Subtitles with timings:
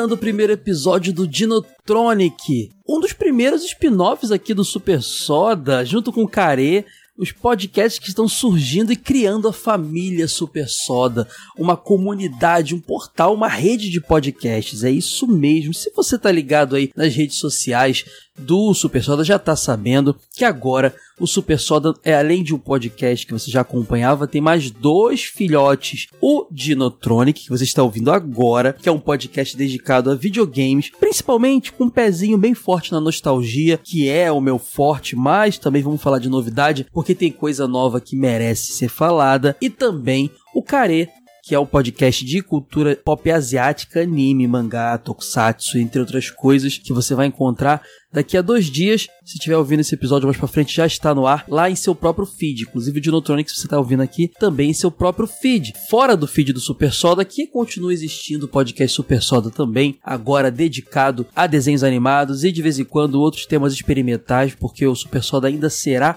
[0.00, 6.10] Começando o primeiro episódio do Dinotronic, um dos primeiros spin-offs aqui do Super Soda, junto
[6.10, 6.86] com o Care,
[7.18, 13.34] os podcasts que estão surgindo e criando a família Super Soda, uma comunidade, um portal,
[13.34, 14.84] uma rede de podcasts.
[14.84, 15.74] É isso mesmo.
[15.74, 18.06] Se você tá ligado aí nas redes sociais
[18.38, 22.58] do Super Soda, já tá sabendo que agora o Super Soda é além de um
[22.58, 26.06] podcast que você já acompanhava, tem mais dois filhotes.
[26.20, 31.72] O Dinotronic, que você está ouvindo agora, que é um podcast dedicado a videogames, principalmente
[31.72, 36.00] com um pezinho bem forte na nostalgia, que é o meu forte, mas também vamos
[36.00, 41.08] falar de novidade, porque tem coisa nova que merece ser falada, e também o Care,
[41.50, 46.92] que é um podcast de cultura pop asiática, anime, mangá, tokusatsu, entre outras coisas, que
[46.92, 49.08] você vai encontrar daqui a dois dias.
[49.24, 51.92] Se estiver ouvindo esse episódio mais pra frente, já está no ar, lá em seu
[51.92, 52.62] próprio feed.
[52.62, 55.72] Inclusive o Dinotronic, se você está ouvindo aqui, também em seu próprio feed.
[55.88, 60.52] Fora do feed do Super Soda, que continua existindo o podcast Super Soda também, agora
[60.52, 65.24] dedicado a desenhos animados e de vez em quando outros temas experimentais, porque o Super
[65.24, 66.16] Soda ainda será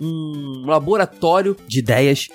[0.00, 2.28] um laboratório de ideias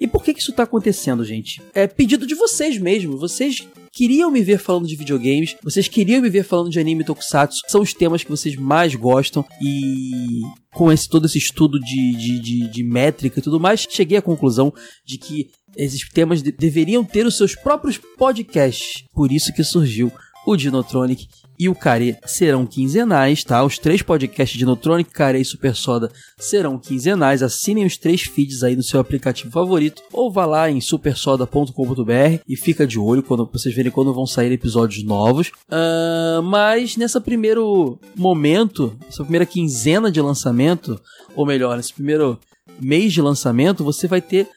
[0.00, 1.62] e por que, que isso tá acontecendo, gente?
[1.74, 3.18] É pedido de vocês mesmo.
[3.18, 7.60] Vocês queriam me ver falando de videogames, vocês queriam me ver falando de anime tokusatsu,
[7.68, 10.40] são os temas que vocês mais gostam e
[10.72, 14.22] com esse, todo esse estudo de, de, de, de métrica e tudo mais, cheguei à
[14.22, 14.72] conclusão
[15.04, 19.04] de que esses temas de, deveriam ter os seus próprios podcasts.
[19.12, 20.12] Por isso que surgiu
[20.46, 21.28] o Dinotronic
[21.60, 23.62] e o Care serão quinzenais, tá?
[23.62, 27.42] Os três podcasts de Notronic, Care e Super Soda serão quinzenais.
[27.42, 32.56] Assinem os três feeds aí no seu aplicativo favorito ou vá lá em supersoda.com.br e
[32.56, 35.48] fica de olho quando vocês verem quando vão sair episódios novos.
[35.68, 40.98] Uh, mas nessa primeiro momento, essa primeira quinzena de lançamento,
[41.36, 42.38] ou melhor, nesse primeiro
[42.80, 44.48] mês de lançamento, você vai ter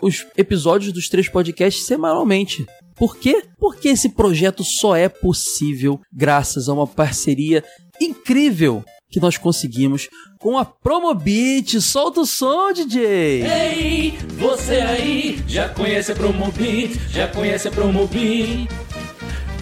[0.00, 2.64] os episódios dos três podcasts semanalmente.
[3.02, 3.42] Por quê?
[3.58, 7.64] Porque esse projeto só é possível graças a uma parceria
[8.00, 10.08] incrível que nós conseguimos
[10.38, 11.80] com a Promobit.
[11.80, 13.42] Solta o som, DJ!
[13.42, 16.96] Ei, você aí, já conhece a Promobit?
[17.08, 18.68] Já conhece a Promobit?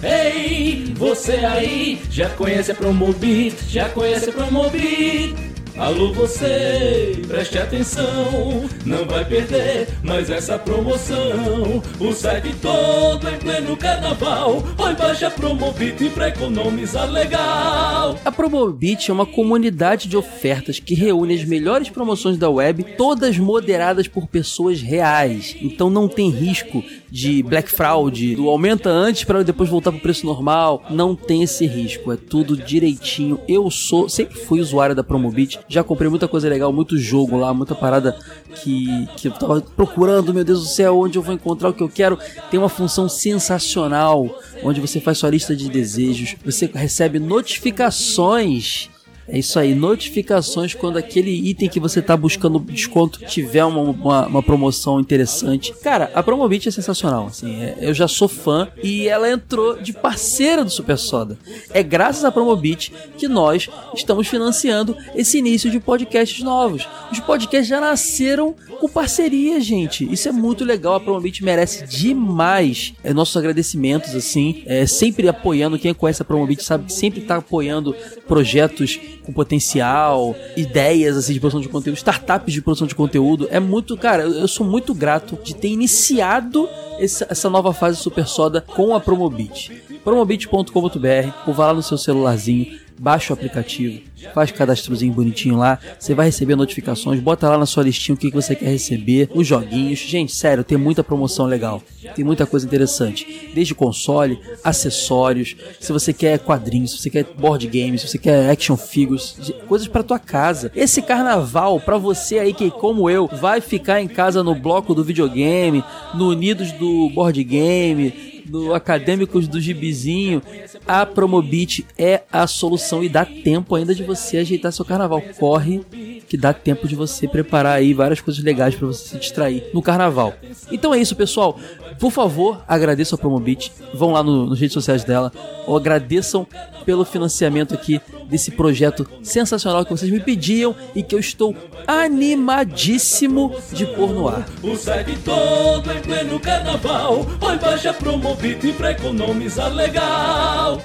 [0.03, 3.55] Ei, você aí, já conhece a Promobit?
[3.67, 5.50] Já conhece a Promobit?
[5.81, 11.81] Alô você, preste atenção, não vai perder mais essa promoção.
[11.99, 18.15] O site todo em pleno carnaval, vai baixa Promobit pra economizar legal.
[18.23, 23.39] A Promobit é uma comunidade de ofertas que reúne as melhores promoções da web, todas
[23.39, 25.57] moderadas por pessoas reais.
[25.59, 30.25] Então não tem risco de black fraud, do aumenta antes para depois voltar pro preço
[30.25, 30.83] normal.
[30.89, 33.39] Não tem esse risco, é tudo direitinho.
[33.47, 37.53] Eu sou, sempre fui usuário da Promobit, já comprei muita coisa legal, muito jogo lá,
[37.53, 38.17] muita parada
[38.55, 41.83] que, que eu tava procurando, meu Deus do céu, onde eu vou encontrar o que
[41.83, 42.17] eu quero.
[42.49, 44.29] Tem uma função sensacional,
[44.63, 48.89] onde você faz sua lista de desejos, você recebe notificações
[49.27, 54.27] é isso aí, notificações quando aquele item que você tá buscando desconto tiver uma, uma,
[54.27, 55.73] uma promoção interessante.
[55.81, 59.93] Cara, a Promobit é sensacional, assim, é, eu já sou fã e ela entrou de
[59.93, 61.37] parceira do Super Soda.
[61.69, 66.87] É graças à Promobit que nós estamos financiando esse início de podcasts novos.
[67.11, 70.11] Os podcasts já nasceram com parceria, gente.
[70.11, 75.79] Isso é muito legal, a Promobit merece demais é, nossos agradecimentos, assim, é, sempre apoiando,
[75.79, 77.95] quem conhece a Promobit sabe que sempre tá apoiando
[78.27, 83.47] projetos com potencial, ideias assim de produção de conteúdo, startups de produção de conteúdo.
[83.51, 86.67] É muito, cara, eu sou muito grato de ter iniciado
[86.99, 89.71] essa, essa nova fase Super Soda com a Promobit.
[90.03, 93.99] Promobit.com.br ou vá lá no seu celularzinho, baixa o aplicativo,
[94.31, 98.29] faz cadastrozinho bonitinho lá, você vai receber notificações, bota lá na sua listinha o que,
[98.29, 99.97] que você quer receber, os joguinhos.
[99.97, 101.81] Gente, sério, tem muita promoção legal,
[102.15, 103.49] tem muita coisa interessante.
[103.55, 108.51] Desde console, acessórios, se você quer quadrinhos, se você quer board games, se você quer
[108.51, 109.35] action figures,
[109.67, 110.71] coisas para tua casa.
[110.75, 115.03] Esse carnaval, para você aí que, como eu, vai ficar em casa no bloco do
[115.03, 115.83] videogame,
[116.13, 120.41] no Unidos do board game, do Acadêmicos do Gibizinho,
[120.85, 125.21] a Promobit é a solução e dá tempo ainda de você ajeitar seu carnaval.
[125.39, 125.81] Corre
[126.27, 129.81] que dá tempo de você preparar aí várias coisas legais para você se distrair no
[129.81, 130.33] carnaval.
[130.71, 131.57] Então é isso, pessoal.
[132.01, 133.71] Por favor, agradeçam a Promobit.
[133.93, 135.31] Vão lá no, nas redes sociais dela.
[135.67, 136.47] Ou agradeçam
[136.83, 141.55] pelo financiamento aqui desse projeto sensacional que vocês me pediam e que eu estou
[141.85, 144.49] animadíssimo de pôr no ar.
[144.63, 147.23] O site todo em pleno carnaval.
[147.39, 150.81] Põe baixa Promobit pra economizar legal.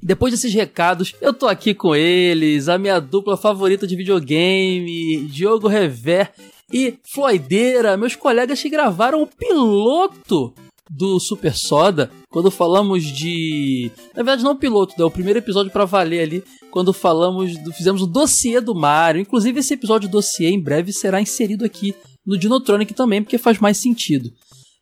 [0.00, 5.66] Depois desses recados, eu tô aqui com eles, a minha dupla favorita de videogame, Diogo
[5.66, 6.30] Rever
[6.72, 10.52] e Floideira, meus colegas que gravaram o piloto
[10.90, 13.90] do Super Soda, quando falamos de.
[14.14, 17.72] Na verdade, não o piloto, é o primeiro episódio para valer ali, quando falamos do.
[17.72, 19.20] Fizemos o dossiê do Mario.
[19.20, 23.58] Inclusive, esse episódio do dossiê em breve será inserido aqui no Dinotronic também, porque faz
[23.58, 24.30] mais sentido.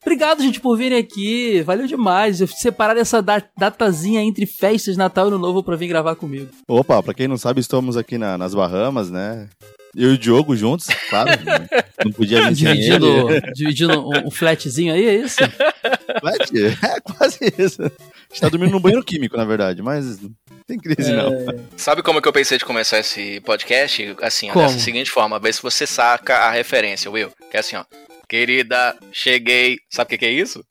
[0.02, 1.62] Obrigado, gente, por virem aqui.
[1.62, 2.40] Valeu demais.
[2.40, 6.50] Eu separar essa datazinha entre festas, Natal e Ano Novo pra vir gravar comigo.
[6.68, 9.48] Opa, pra quem não sabe, estamos aqui na, nas Bahamas, né?
[9.96, 11.30] Eu e o Diogo juntos, claro.
[12.04, 15.36] não podia vir dividindo, dividindo um, um flatzinho aí, é isso?
[16.20, 16.50] Flat?
[16.56, 17.82] É quase isso.
[17.82, 17.88] A
[18.28, 20.32] gente tá dormindo num banheiro químico, na verdade, mas não
[20.66, 21.16] tem crise é...
[21.16, 21.32] não.
[21.76, 24.16] Sabe como que eu pensei de começar esse podcast?
[24.22, 27.30] Assim, ó, dessa seguinte forma, ver se você saca a referência, Will.
[27.50, 27.84] Que é assim, ó.
[28.28, 29.78] Querida, cheguei.
[29.90, 30.64] Sabe o que, que é isso?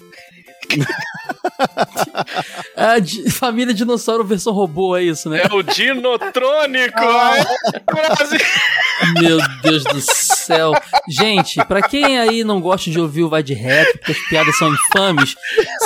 [2.76, 5.42] a di família dinossauro versão robô, é isso, né?
[5.44, 7.00] É o Dinotrônico!
[7.00, 7.36] Ah.
[7.38, 9.22] É?
[9.22, 10.74] Meu Deus do céu.
[11.10, 14.58] Gente, pra quem aí não gosta de ouvir o Vai de Reto, porque as piadas
[14.58, 15.36] são infames,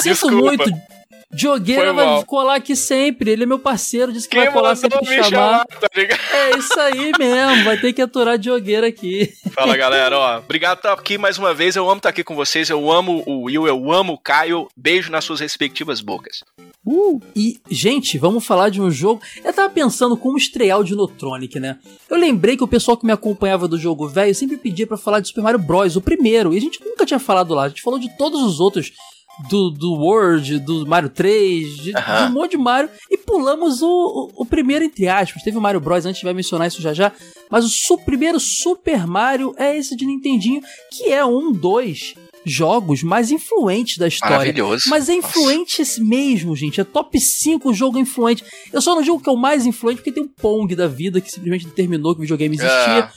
[0.02, 0.70] sinto muito
[1.32, 3.32] Diogueira vai colar aqui sempre.
[3.32, 5.30] Ele é meu parceiro, disse que Quem vai colar sempre que chamar.
[5.30, 5.88] chamar tá
[6.34, 9.34] é isso aí mesmo, vai ter que aturar Diogueira aqui.
[9.54, 10.38] Fala galera, ó.
[10.40, 11.76] Obrigado por estar aqui mais uma vez.
[11.76, 12.70] Eu amo estar aqui com vocês.
[12.70, 14.68] Eu amo o Will, eu amo o Caio.
[14.76, 16.44] Beijo nas suas respectivas bocas.
[16.86, 19.22] Uh, e, gente, vamos falar de um jogo.
[19.44, 21.78] Eu tava pensando como estrear o Dinotronic, né?
[22.10, 25.20] Eu lembrei que o pessoal que me acompanhava do jogo velho sempre pedia para falar
[25.20, 25.98] de Super Mario Bros.
[25.98, 26.54] o primeiro.
[26.54, 27.64] E a gente nunca tinha falado lá.
[27.64, 28.94] A gente falou de todos os outros
[29.50, 33.88] do, do World, do Mario 3, de, de, um monte de Mario, e pulamos o,
[33.88, 35.44] o, o, primeiro, entre aspas.
[35.44, 37.12] Teve o Mario Bros, a gente vai mencionar isso já já,
[37.50, 40.62] mas o su primeiro Super Mario é esse de Nintendinho,
[40.92, 44.38] que é um dos jogos mais influentes da história.
[44.38, 44.84] Maravilhoso.
[44.88, 46.04] Mas é influente Nossa.
[46.04, 46.80] mesmo, gente.
[46.80, 48.44] É top 5 jogo influente.
[48.72, 51.19] Eu só não digo que é o mais influente porque tem um Pong da vida
[51.19, 53.12] que simplesmente determinou que o videogame existia.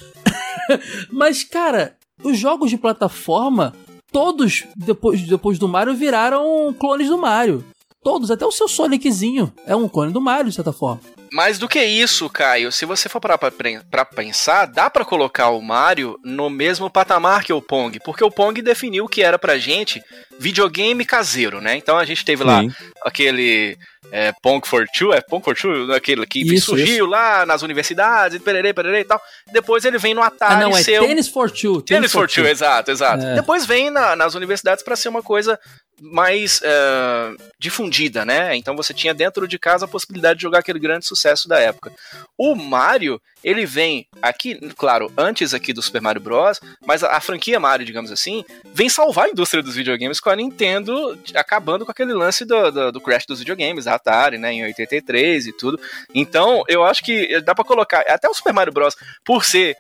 [0.71, 0.81] É.
[1.11, 3.75] mas, cara, os jogos de plataforma
[4.13, 7.65] todos, depois, depois do Mario, viraram clones do Mario.
[8.03, 11.01] Todos, até o seu Soniczinho é um clone do Mario, de certa forma.
[11.33, 15.61] Mais do que isso, Caio, se você for parar pra, pensar, dá para colocar o
[15.61, 20.03] Mario no mesmo patamar que o Pong, porque o Pong definiu que era pra gente
[20.41, 21.77] videogame caseiro, né?
[21.77, 22.49] Então a gente teve Sim.
[22.49, 22.63] lá
[23.05, 23.77] aquele
[24.11, 27.07] é, Pong for Two, é Pong for Two, aquele que isso, surgiu isso.
[27.07, 29.21] lá nas universidades, pererê, pererê e tal.
[29.53, 31.83] Depois ele vem no Atari ah, não, é ser Tennis for Two.
[31.83, 33.25] Tennis, for, two, two, exato, exato.
[33.25, 33.35] É.
[33.35, 35.59] Depois vem na, nas universidades para ser uma coisa
[36.01, 38.57] mais uh, difundida, né?
[38.57, 41.93] Então você tinha dentro de casa a possibilidade de jogar aquele grande sucesso da época.
[42.39, 47.21] O Mario, ele vem aqui, claro, antes aqui do Super Mario Bros, mas a, a,
[47.21, 51.93] franquia Mario, digamos assim, vem salvar a indústria dos videogames com a Nintendo acabando com
[51.93, 55.79] aquele lance do, do, do crash dos videogames, a Atari, né, em 83 e tudo.
[56.15, 59.77] Então, eu acho que dá para colocar até o Super Mario Bros, por ser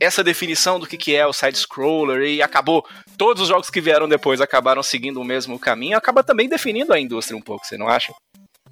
[0.00, 2.84] essa definição do que, que é o side-scroller e acabou.
[3.18, 6.98] Todos os jogos que vieram depois acabaram seguindo o mesmo caminho, acaba também definindo a
[6.98, 8.12] indústria um pouco, você não acha?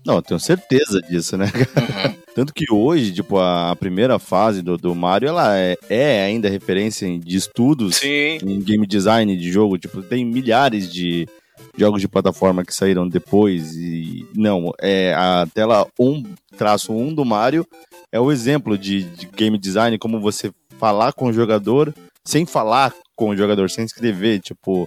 [0.06, 1.46] Não, tenho certeza disso, né?
[1.46, 2.14] Uhum.
[2.34, 7.06] Tanto que hoje, tipo, a primeira fase do, do Mario, ela é, é ainda referência
[7.18, 8.38] de estudos Sim.
[8.42, 9.76] em game design de jogo.
[9.76, 11.28] Tipo, tem milhares de
[11.76, 14.24] jogos de plataforma que saíram depois e...
[14.34, 16.22] Não, é a tela 1,
[16.56, 17.66] traço 1 do Mario
[18.10, 21.92] é o exemplo de, de game design, como você falar com o jogador
[22.28, 24.86] sem falar com o jogador, sem escrever, tipo,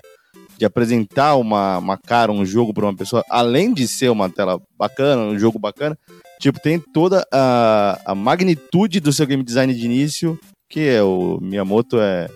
[0.59, 4.61] de apresentar uma, uma cara, um jogo para uma pessoa, além de ser uma tela
[4.77, 5.97] bacana, um jogo bacana,
[6.39, 11.39] tipo, tem toda a, a magnitude do seu game design de início, que é o
[11.41, 12.29] Miyamoto é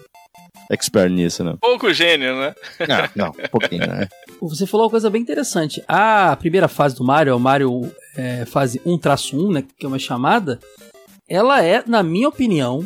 [0.72, 1.56] expert nisso, né?
[1.62, 2.56] Pouco gênio, né?
[2.90, 4.08] Ah, não, um pouquinho, né?
[4.42, 5.84] Você falou uma coisa bem interessante.
[5.88, 10.00] A primeira fase do Mario, é o Mario é, fase 1-1, né, que é uma
[10.00, 10.60] chamada,
[11.30, 12.86] ela é, na minha opinião,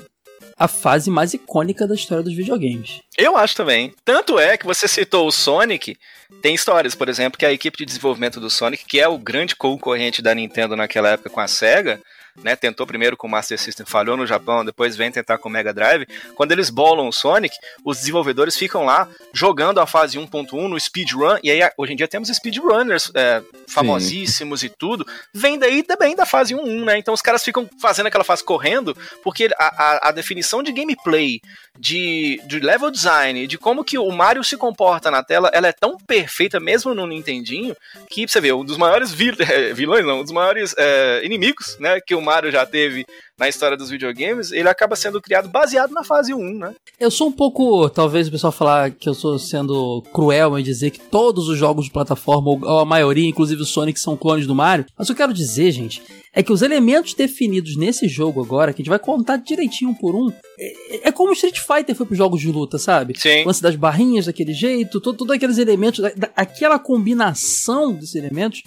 [0.60, 3.00] a fase mais icônica da história dos videogames.
[3.18, 3.94] Eu acho também.
[4.04, 5.98] Tanto é que você citou o Sonic,
[6.42, 9.56] tem histórias, por exemplo, que a equipe de desenvolvimento do Sonic, que é o grande
[9.56, 12.02] concorrente da Nintendo naquela época com a Sega,
[12.44, 12.56] né?
[12.56, 15.74] Tentou primeiro com o Master System, falhou no Japão, depois vem tentar com o Mega
[15.74, 16.08] Drive.
[16.36, 21.38] Quando eles bolam o Sonic, os desenvolvedores ficam lá jogando a fase 1.1 no speedrun,
[21.44, 24.68] e aí hoje em dia temos speedrunners é, famosíssimos Sim.
[24.68, 26.98] e tudo, vem daí também da fase 1.1, né?
[26.98, 31.42] Então os caras ficam fazendo aquela fase correndo, porque a, a, a definição de gameplay,
[31.78, 35.72] de, de level design, de como que o Mario se comporta na tela, ela é
[35.72, 37.76] tão perfeita, mesmo no Nintendinho,
[38.10, 39.36] que você vê, um dos maiores vil,
[39.74, 43.08] vilões, não, um dos maiores é, inimigos, né, que o Mario já teve
[43.40, 46.76] na história dos videogames, ele acaba sendo criado baseado na fase 1, né?
[47.00, 50.92] Eu sou um pouco, talvez o pessoal falar que eu sou sendo cruel em dizer
[50.92, 54.54] que todos os jogos de plataforma, ou a maioria, inclusive o Sonic, são clones do
[54.54, 56.04] Mario, mas eu quero dizer, gente,
[56.34, 59.94] é que os elementos definidos nesse jogo agora, que a gente vai contar direitinho um
[59.94, 60.30] por um,
[60.60, 63.18] é, é como o Street Fighter foi para jogos de luta, sabe?
[63.18, 63.44] Sim.
[63.44, 68.16] O lance das barrinhas daquele jeito, todos todo aqueles elementos, da, da, aquela combinação desses
[68.16, 68.62] elementos,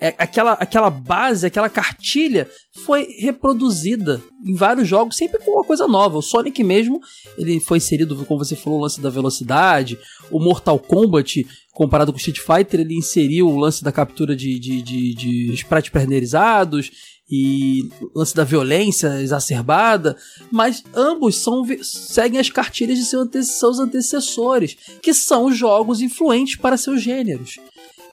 [0.00, 2.48] é, aquela, aquela base, aquela cartilha
[2.84, 4.13] foi reproduzida
[4.44, 6.18] em vários jogos, sempre com uma coisa nova.
[6.18, 7.00] O Sonic mesmo,
[7.38, 9.98] ele foi inserido, como você falou, o lance da velocidade.
[10.30, 14.58] O Mortal Kombat, comparado com o Street Fighter, ele inseriu o lance da captura de,
[14.58, 16.90] de, de, de sprites pré-renderizados
[17.30, 20.16] e lance da violência exacerbada,
[20.52, 27.02] mas ambos são, seguem as cartilhas de seus antecessores, que são jogos influentes para seus
[27.02, 27.58] gêneros.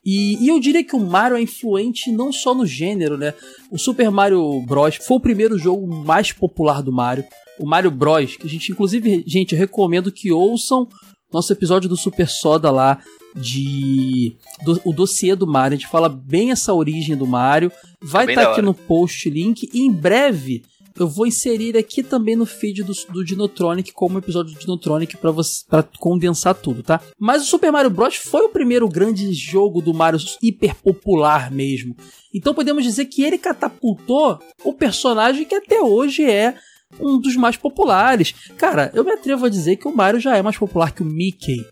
[0.04, 3.34] E, e, eu diria que o Mario é influente não só no gênero, né?
[3.70, 4.96] O Super Mario Bros.
[4.96, 7.24] foi o primeiro jogo mais popular do Mario.
[7.58, 8.36] O Mario Bros.
[8.36, 10.88] Que a gente, inclusive, gente, eu recomendo que ouçam
[11.32, 12.98] nosso episódio do Super Soda lá
[13.34, 15.76] de do, o dossiê do Mario.
[15.76, 17.72] A gente fala bem essa origem do Mario.
[18.02, 20.62] Vai estar tá aqui no post link e em breve
[20.98, 25.30] eu vou inserir aqui também no feed do, do Dinotronic como episódio do Dinotronic para
[25.30, 27.00] você para condensar tudo, tá?
[27.18, 31.96] Mas o Super Mario Bros foi o primeiro grande jogo do Mario hiper popular mesmo.
[32.34, 36.56] Então podemos dizer que ele catapultou o personagem que até hoje é
[37.00, 38.34] um dos mais populares.
[38.56, 41.06] Cara, eu me atrevo a dizer que o Mario já é mais popular que o
[41.06, 41.64] Mickey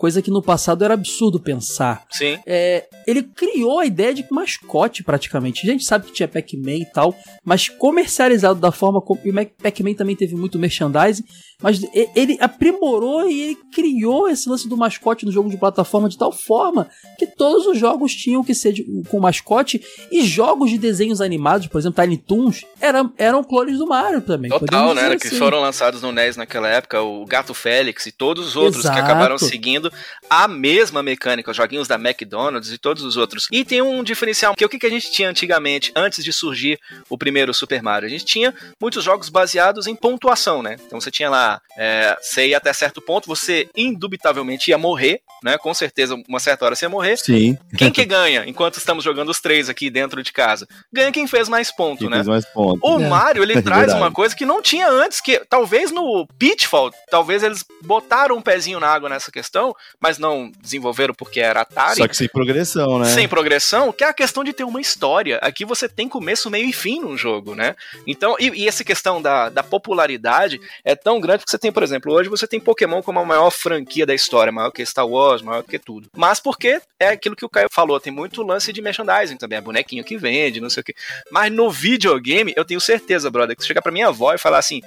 [0.00, 2.06] coisa que no passado era absurdo pensar.
[2.10, 2.38] Sim.
[2.46, 5.68] É, ele criou a ideia de mascote praticamente.
[5.68, 7.14] A gente sabe que tinha Pac-Man e tal,
[7.44, 9.20] mas comercializado da forma como.
[9.22, 11.22] E Pac-Man também teve muito merchandising,
[11.62, 11.82] mas
[12.16, 16.32] ele aprimorou e ele criou esse lance do mascote no jogo de plataforma de tal
[16.32, 16.88] forma
[17.18, 21.66] que todos os jogos tinham que ser de, com mascote e jogos de desenhos animados,
[21.66, 24.50] por exemplo, Tiny Toons, eram, eram clones do Mario também.
[24.50, 25.08] Total, né?
[25.08, 25.18] Assim.
[25.18, 28.96] Que foram lançados no NES naquela época, o Gato Félix e todos os outros Exato.
[28.96, 29.89] que acabaram seguindo
[30.28, 33.48] a mesma mecânica, os joguinhos da McDonald's e todos os outros.
[33.50, 36.78] E tem um diferencial, que o que, que a gente tinha antigamente, antes de surgir
[37.08, 38.06] o primeiro Super Mario?
[38.06, 40.76] A gente tinha muitos jogos baseados em pontuação, né?
[40.86, 45.58] Então você tinha lá, é, você ia até certo ponto, você indubitavelmente ia morrer, né?
[45.58, 47.16] Com certeza, uma certa hora você ia morrer.
[47.16, 47.58] Sim.
[47.76, 50.66] Quem que ganha enquanto estamos jogando os três aqui dentro de casa?
[50.92, 52.16] Ganha quem fez mais ponto, quem né?
[52.16, 52.80] Fez mais ponto.
[52.82, 53.08] O é.
[53.08, 54.00] Mario, ele é traz verdade.
[54.00, 58.80] uma coisa que não tinha antes, que talvez no Pitfall, talvez eles botaram um pezinho
[58.80, 61.98] na água nessa questão, mas não desenvolveram porque era Atari.
[61.98, 63.06] Só que sem progressão, né?
[63.06, 65.38] Sem progressão, que é a questão de ter uma história.
[65.42, 67.74] Aqui você tem começo, meio e fim num jogo, né?
[68.06, 71.82] Então, e, e essa questão da, da popularidade é tão grande que você tem, por
[71.82, 75.42] exemplo, hoje você tem Pokémon como a maior franquia da história, maior que Star Wars,
[75.42, 76.08] maior que tudo.
[76.16, 79.62] Mas porque é aquilo que o Caio falou, tem muito lance de merchandising também, é
[79.62, 80.94] bonequinho que vende, não sei o quê.
[81.30, 84.58] Mas no videogame, eu tenho certeza, brother, que você chegar pra minha avó e falar
[84.58, 84.80] assim: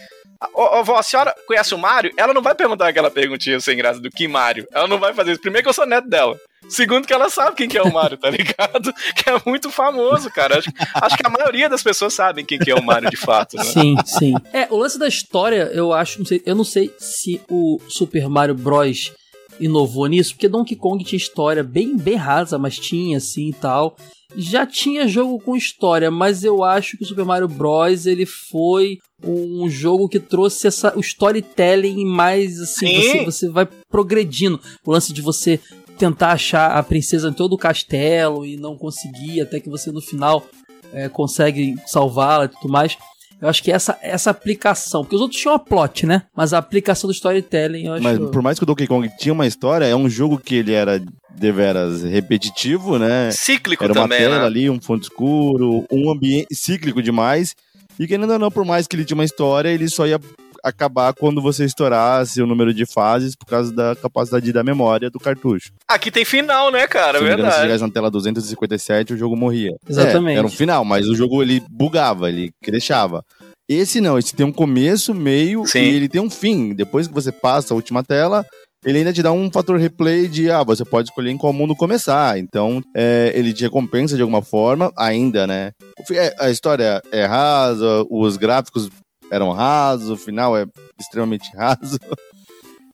[0.54, 2.12] Ô, vó, a senhora conhece o Mario?
[2.18, 4.68] Ela não vai perguntar aquela perguntinha sem graça do que Mario.
[4.74, 5.42] Ela não vai fazer isso.
[5.42, 6.38] Primeiro que eu sou neto dela.
[6.70, 8.94] Segundo que ela sabe quem que é o Mario, tá ligado?
[9.16, 10.60] Que é muito famoso, cara.
[10.60, 13.58] Acho, acho que a maioria das pessoas sabem quem que é o Mario de fato,
[13.58, 13.64] né?
[13.64, 14.34] Sim, sim.
[14.54, 18.30] É, o lance da história, eu acho, não sei, eu não sei se o Super
[18.30, 19.12] Mario Bros
[19.60, 23.96] inovou nisso, porque Donkey Kong tinha história bem, bem rasa, mas tinha assim e tal
[24.36, 28.06] já tinha jogo com história, mas eu acho que o Super Mario Bros.
[28.06, 34.60] ele foi um jogo que trouxe essa, o storytelling mais assim, você, você vai progredindo.
[34.86, 35.60] O lance de você
[35.98, 40.02] tentar achar a princesa em todo o castelo e não conseguir, até que você no
[40.02, 40.44] final
[40.92, 42.98] é, consegue salvá-la e tudo mais.
[43.44, 46.24] Eu acho que essa, essa aplicação, porque os outros tinham a plot, né?
[46.34, 48.02] Mas a aplicação do storytelling, eu acho.
[48.02, 50.72] Mas por mais que o Donkey Kong tinha uma história, é um jogo que ele
[50.72, 51.04] era
[51.36, 53.32] deveras repetitivo, né?
[53.32, 54.46] Cíclico era uma também, tela né?
[54.46, 57.54] ali, um fundo escuro, um ambiente cíclico demais.
[58.00, 60.22] E que ainda não, por mais que ele tinha uma história, ele só ia
[60.64, 65.20] acabar quando você estourasse o número de fases por causa da capacidade da memória do
[65.20, 65.74] cartucho.
[65.88, 67.20] Aqui tem final, né, cara?
[67.20, 67.56] Se verdade.
[67.56, 69.76] Se chegasse na tela 257, o jogo morria.
[69.88, 70.36] Exatamente.
[70.36, 73.24] É, era um final, mas o jogo ele bugava, ele crechava.
[73.68, 75.80] Esse não, esse tem um começo, meio Sim.
[75.80, 76.74] e ele tem um fim.
[76.74, 78.46] Depois que você passa a última tela,
[78.86, 81.76] ele ainda te dá um fator replay de, ah, você pode escolher em qual mundo
[81.76, 82.38] começar.
[82.38, 85.72] Então, é, ele te recompensa de alguma forma, ainda, né?
[86.12, 88.90] É, a história é rasa, os gráficos
[89.34, 90.66] eram rasos, o final é
[91.00, 92.00] extremamente raso.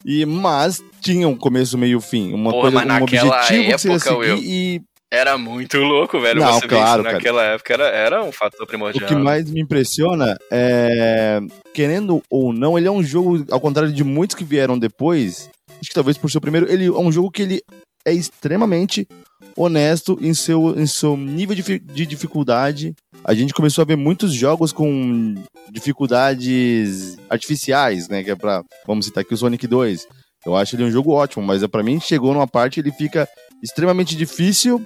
[0.05, 2.33] E, mas tinha um começo, meio fim.
[2.33, 4.81] Uma Porra, coisa, um objetivo época, que seguir e
[5.11, 6.39] era muito louco, velho.
[6.39, 9.03] Não, você claro, isso naquela época era, era um fator primordial.
[9.03, 11.41] O que mais me impressiona é.
[11.73, 15.89] Querendo ou não, ele é um jogo, ao contrário de muitos que vieram depois, acho
[15.89, 17.61] que talvez por seu primeiro, ele é um jogo que ele
[18.05, 19.07] é extremamente
[19.55, 22.93] honesto em seu, em seu nível de, de dificuldade.
[23.23, 25.35] A gente começou a ver muitos jogos com
[25.71, 28.23] dificuldades artificiais, né?
[28.23, 28.63] Que é pra.
[28.85, 30.07] Vamos citar aqui o Sonic 2.
[30.45, 33.27] Eu acho ele um jogo ótimo, mas é, para mim chegou numa parte ele fica
[33.61, 34.81] extremamente difícil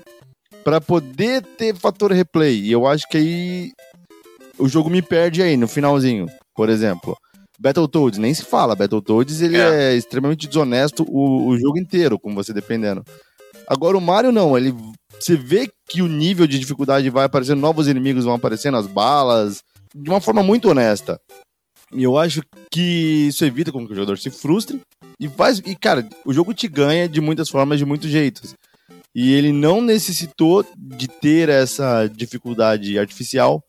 [0.64, 2.60] para poder ter fator replay.
[2.62, 3.72] E eu acho que aí
[4.58, 7.16] o jogo me perde aí no finalzinho, por exemplo.
[7.60, 8.76] Battletoads, nem se fala.
[8.76, 13.04] Battletoads, ele é, é extremamente desonesto o, o, jogo inteiro, com você dependendo.
[13.68, 14.74] Agora o Mario não, ele
[15.20, 19.64] você vê que o nível de dificuldade vai aparecendo, novos inimigos vão aparecendo, as balas,
[19.96, 21.20] de uma forma muito honesta.
[21.94, 22.42] E eu acho
[22.72, 24.82] que isso evita com que o jogador se frustre
[25.20, 25.60] e faz.
[25.60, 28.54] E, cara, o jogo te ganha de muitas formas, de muitos jeitos.
[29.16, 33.64] E ele não necessitou de ter essa dificuldade artificial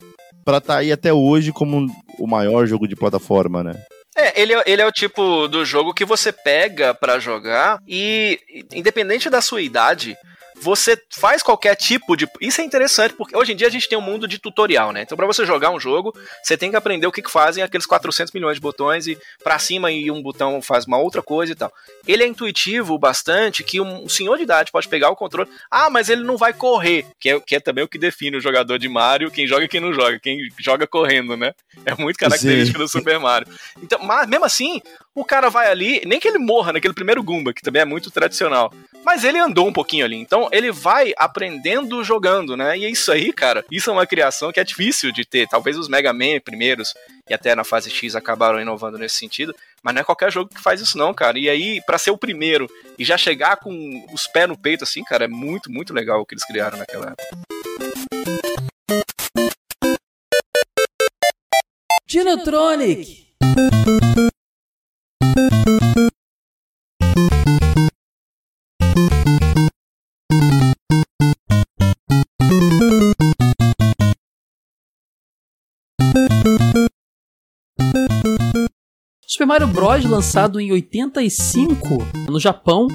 [0.44, 1.86] para estar tá aí até hoje como
[2.18, 3.80] o maior jogo de plataforma, né?
[4.16, 8.38] É, ele, é, ele é o tipo do jogo que você pega para jogar e,
[8.72, 10.16] independente da sua idade,
[10.64, 12.26] você faz qualquer tipo de.
[12.40, 15.02] Isso é interessante, porque hoje em dia a gente tem um mundo de tutorial, né?
[15.02, 17.84] Então, para você jogar um jogo, você tem que aprender o que, que fazem aqueles
[17.84, 21.54] 400 milhões de botões e para cima e um botão faz uma outra coisa e
[21.54, 21.70] tal.
[22.08, 25.50] Ele é intuitivo bastante que um senhor de idade pode pegar o controle.
[25.70, 28.40] Ah, mas ele não vai correr, que é, que é também o que define o
[28.40, 31.52] jogador de Mario, quem joga e quem não joga, quem joga correndo, né?
[31.84, 32.84] É muito característico Sim.
[32.84, 33.46] do Super Mario.
[33.82, 34.80] Então, mas mesmo assim,
[35.14, 38.10] o cara vai ali, nem que ele morra naquele primeiro Goomba, que também é muito
[38.10, 38.72] tradicional,
[39.04, 40.16] mas ele andou um pouquinho ali.
[40.16, 42.76] Então ele vai aprendendo jogando, né?
[42.76, 45.46] E é isso aí, cara, isso é uma criação que é difícil de ter.
[45.46, 46.92] Talvez os Mega Man primeiros
[47.28, 50.60] e até na fase X acabaram inovando nesse sentido, mas não é qualquer jogo que
[50.60, 51.38] faz isso não, cara.
[51.38, 52.68] E aí, para ser o primeiro
[52.98, 56.26] e já chegar com os pés no peito assim, cara, é muito, muito legal o
[56.26, 57.24] que eles criaram naquela época.
[62.06, 63.23] Dinotronic!
[79.34, 80.04] Super Mario Bros.
[80.04, 81.84] lançado em 85
[82.30, 82.86] no Japão,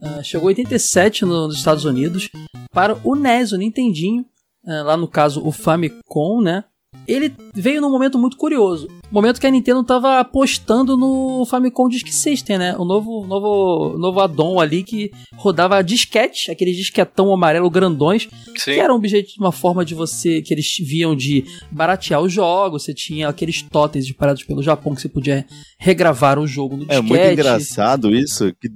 [0.00, 2.30] uh, chegou em 87 no, nos Estados Unidos,
[2.72, 4.24] para o NES, o Nintendinho,
[4.64, 6.62] uh, lá no caso o Famicom, né?
[7.08, 8.86] ele veio num momento muito curioso.
[9.10, 12.76] Momento que a Nintendo estava apostando no Famicom Disk System, né?
[12.76, 18.74] O novo, novo, novo addon ali que rodava disquete, aqueles disquetão amarelo grandões, Sim.
[18.74, 22.84] que era um objeto, uma forma de você, que eles viam de baratear os jogos,
[22.84, 25.44] você tinha aqueles totens disparados pelo Japão que você podia
[25.78, 26.98] regravar o jogo no disquete.
[26.98, 28.70] É muito engraçado isso, que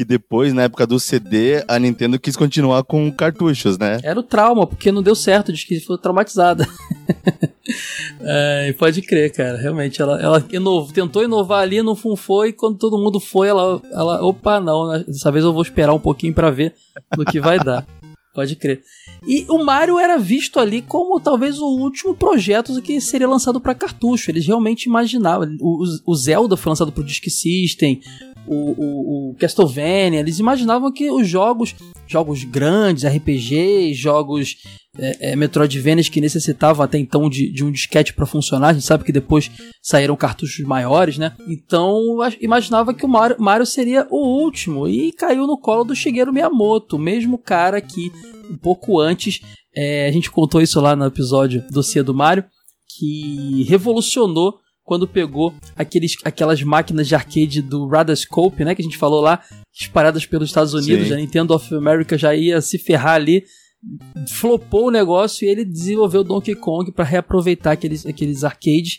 [0.00, 3.98] que depois, na época do CD, a Nintendo quis continuar com cartuchos, né?
[4.02, 6.66] Era o trauma, porque não deu certo, diz que foi traumatizada.
[8.20, 9.56] é, pode crer, cara.
[9.58, 14.24] Realmente, ela, ela tentou inovar ali, não funfou, e quando todo mundo foi, ela, ela
[14.24, 15.04] opa, não, né?
[15.06, 16.74] dessa vez eu vou esperar um pouquinho para ver
[17.16, 17.86] no que vai dar.
[18.32, 18.82] Pode crer.
[19.26, 23.74] E o Mario era visto ali como talvez o último projeto que seria lançado para
[23.74, 24.30] cartucho.
[24.30, 25.56] Eles realmente imaginavam.
[25.60, 28.00] O, o Zelda foi lançado pro Disk System,
[28.50, 31.72] o, o, o Castlevania, eles imaginavam que os jogos,
[32.08, 34.56] jogos grandes, RPGs, jogos
[34.98, 38.84] é, é, Metroidvanias que necessitavam até então de, de um disquete para funcionar, a gente
[38.84, 39.48] sabe que depois
[39.80, 41.32] saíram cartuchos maiores, né?
[41.46, 46.32] Então imaginava que o Mario, Mario seria o último e caiu no colo do Shigeru
[46.32, 48.10] Miyamoto, o mesmo cara que
[48.50, 49.40] um pouco antes,
[49.72, 52.44] é, a gente contou isso lá no episódio do Cia do Mario,
[52.98, 54.58] que revolucionou
[54.90, 59.40] quando pegou aqueles, aquelas máquinas de arcade do Radarscope, né, que a gente falou lá,
[59.72, 61.12] espalhadas pelos Estados Unidos, Sim.
[61.12, 63.44] a Nintendo of America já ia se ferrar ali,
[64.28, 68.98] flopou o negócio e ele desenvolveu Donkey Kong para reaproveitar aqueles, aqueles arcades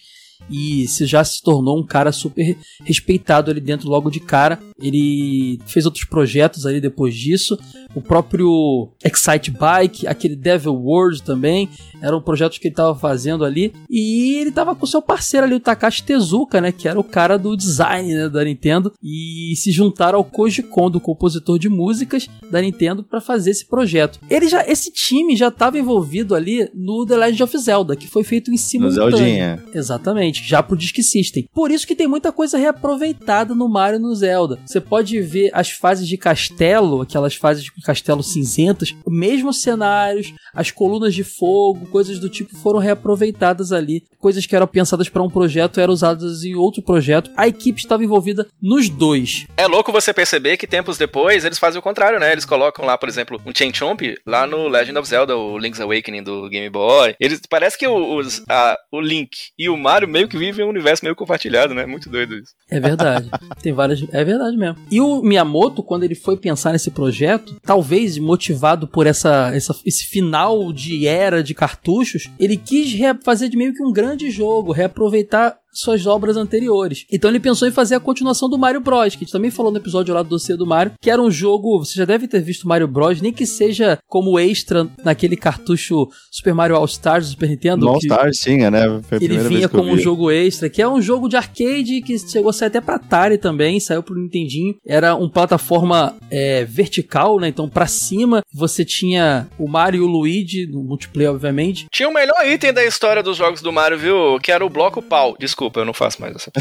[0.50, 4.60] e se já se tornou um cara super respeitado ali dentro logo de cara.
[4.82, 7.58] Ele fez outros projetos ali depois disso.
[7.94, 11.70] O próprio Excite Bike, aquele Devil World também,
[12.02, 13.74] eram projetos que ele estava fazendo ali.
[13.90, 17.38] E ele estava com seu parceiro ali, o Takashi Tezuka, né, que era o cara
[17.38, 22.62] do design né, da Nintendo, e se juntaram ao Koji Kondo, compositor de músicas da
[22.62, 24.20] Nintendo, para fazer esse projeto.
[24.30, 28.24] Ele já, esse time já estava envolvido ali no The Legend of Zelda, que foi
[28.24, 29.12] feito em simultâneo.
[29.12, 29.64] No Zeldinha.
[29.74, 30.31] Exatamente.
[30.32, 31.48] Exatamente, já pro Disk System.
[31.54, 34.60] Por isso que tem muita coisa reaproveitada no Mario e no Zelda.
[34.66, 40.72] Você pode ver as fases de castelo, aquelas fases de castelo cinzentas, mesmos cenários, as
[40.72, 44.04] colunas de fogo, coisas do tipo foram reaproveitadas ali.
[44.20, 47.32] Coisas que eram pensadas para um projeto eram usadas em outro projeto.
[47.36, 49.46] A equipe estava envolvida nos dois.
[49.58, 52.32] É louco você perceber que tempos depois eles fazem o contrário, né?
[52.32, 55.82] Eles colocam lá, por exemplo, um Chain Chomp lá no Legend of Zelda, o Link's
[55.82, 57.16] Awakening do Game Boy.
[57.20, 61.04] Eles parece que os, a, o Link e o Mario meio que vivem um universo
[61.04, 61.86] meio compartilhado, né?
[61.86, 62.54] Muito doido isso.
[62.70, 63.30] É verdade.
[63.62, 64.04] Tem várias.
[64.12, 64.78] É verdade mesmo.
[64.90, 70.06] E o Miyamoto, quando ele foi pensar nesse projeto, talvez motivado por essa, essa esse
[70.06, 72.92] final de era de cartuchos, ele quis
[73.24, 77.06] fazer de meio que um grande jogo, reaproveitar suas obras anteriores.
[77.12, 79.72] Então ele pensou em fazer a continuação do Mario Bros, que a gente também falou
[79.72, 82.42] no episódio lá do dossiê do Mario, que era um jogo, você já deve ter
[82.42, 87.32] visto Mario Bros, nem que seja como extra naquele cartucho Super Mario All Stars do
[87.32, 87.88] Super Nintendo.
[87.88, 89.02] All Stars tinha, né?
[89.20, 92.54] ele vinha como um jogo extra, que é um jogo de arcade que chegou a
[92.54, 94.76] sair até pra Atari também, saiu pro Nintendinho.
[94.86, 97.48] Era uma plataforma é, vertical, né?
[97.48, 101.86] Então pra cima você tinha o Mario e o Luigi, no multiplayer, obviamente.
[101.92, 104.40] Tinha o melhor item da história dos jogos do Mario, viu?
[104.42, 105.36] Que era o bloco pau.
[105.40, 106.52] Desculpa Desculpa, eu não faço mais essa.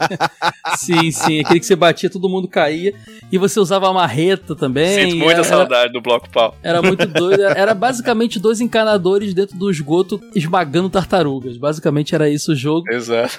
[0.80, 1.40] sim, sim.
[1.40, 2.94] Aquele que você batia, todo mundo caía.
[3.30, 5.10] E você usava a marreta também.
[5.10, 6.56] Sinto muita era, saudade do bloco pau.
[6.62, 7.42] Era muito doido.
[7.54, 11.58] Era basicamente dois encanadores dentro do esgoto esmagando tartarugas.
[11.58, 12.90] Basicamente era isso o jogo.
[12.90, 13.38] Exato.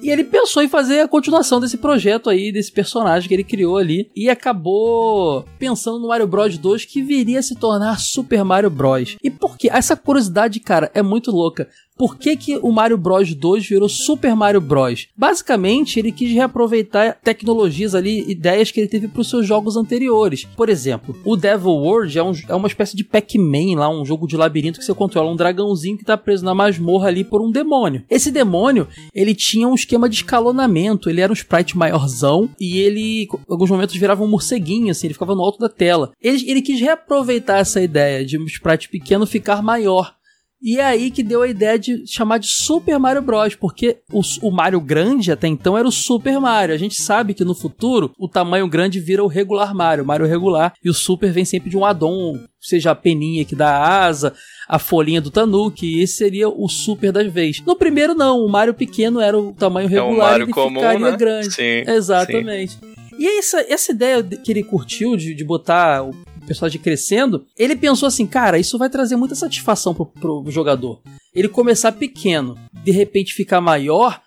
[0.00, 3.78] E ele pensou em fazer a continuação desse projeto aí, desse personagem que ele criou
[3.78, 4.10] ali.
[4.14, 9.16] E acabou pensando no Mario Bros 2 que viria a se tornar Super Mario Bros.
[9.22, 9.68] E por quê?
[9.72, 11.68] Essa curiosidade, cara, é muito louca
[12.00, 15.08] por que, que o Mario Bros 2 virou Super Mario Bros?
[15.14, 20.46] Basicamente, ele quis reaproveitar tecnologias ali, ideias que ele teve para os seus jogos anteriores.
[20.56, 24.26] Por exemplo, o Devil World é, um, é uma espécie de Pac-Man lá, um jogo
[24.26, 27.50] de labirinto que você controla um dragãozinho que está preso na masmorra ali por um
[27.50, 28.02] demônio.
[28.08, 33.24] Esse demônio, ele tinha um esquema de escalonamento, ele era um sprite maiorzão e ele,
[33.24, 36.12] em alguns momentos, virava um morceguinho, assim, ele ficava no alto da tela.
[36.18, 40.18] Ele, ele quis reaproveitar essa ideia de um sprite pequeno ficar maior.
[40.62, 44.20] E é aí que deu a ideia de chamar de Super Mario Bros, porque o,
[44.42, 46.74] o, Mario grande até então era o Super Mario.
[46.74, 50.74] A gente sabe que no futuro o tamanho grande vira o regular Mario, Mario regular,
[50.84, 54.34] e o Super vem sempre de um addon, seja a peninha que dá a asa,
[54.68, 57.62] a folhinha do Tanuki, esse seria o Super das vezes.
[57.64, 60.74] No primeiro não, o Mario pequeno era o tamanho regular é um Mario e comum,
[60.74, 61.16] ficaria né?
[61.16, 61.52] grande.
[61.52, 62.72] Sim, Exatamente.
[62.72, 62.90] Sim.
[63.18, 66.14] E essa, essa ideia que ele curtiu de, de botar o
[66.46, 71.00] personagem crescendo, ele pensou assim, cara, isso vai trazer muita satisfação pro, pro jogador.
[71.34, 74.20] Ele começar pequeno, de repente ficar maior,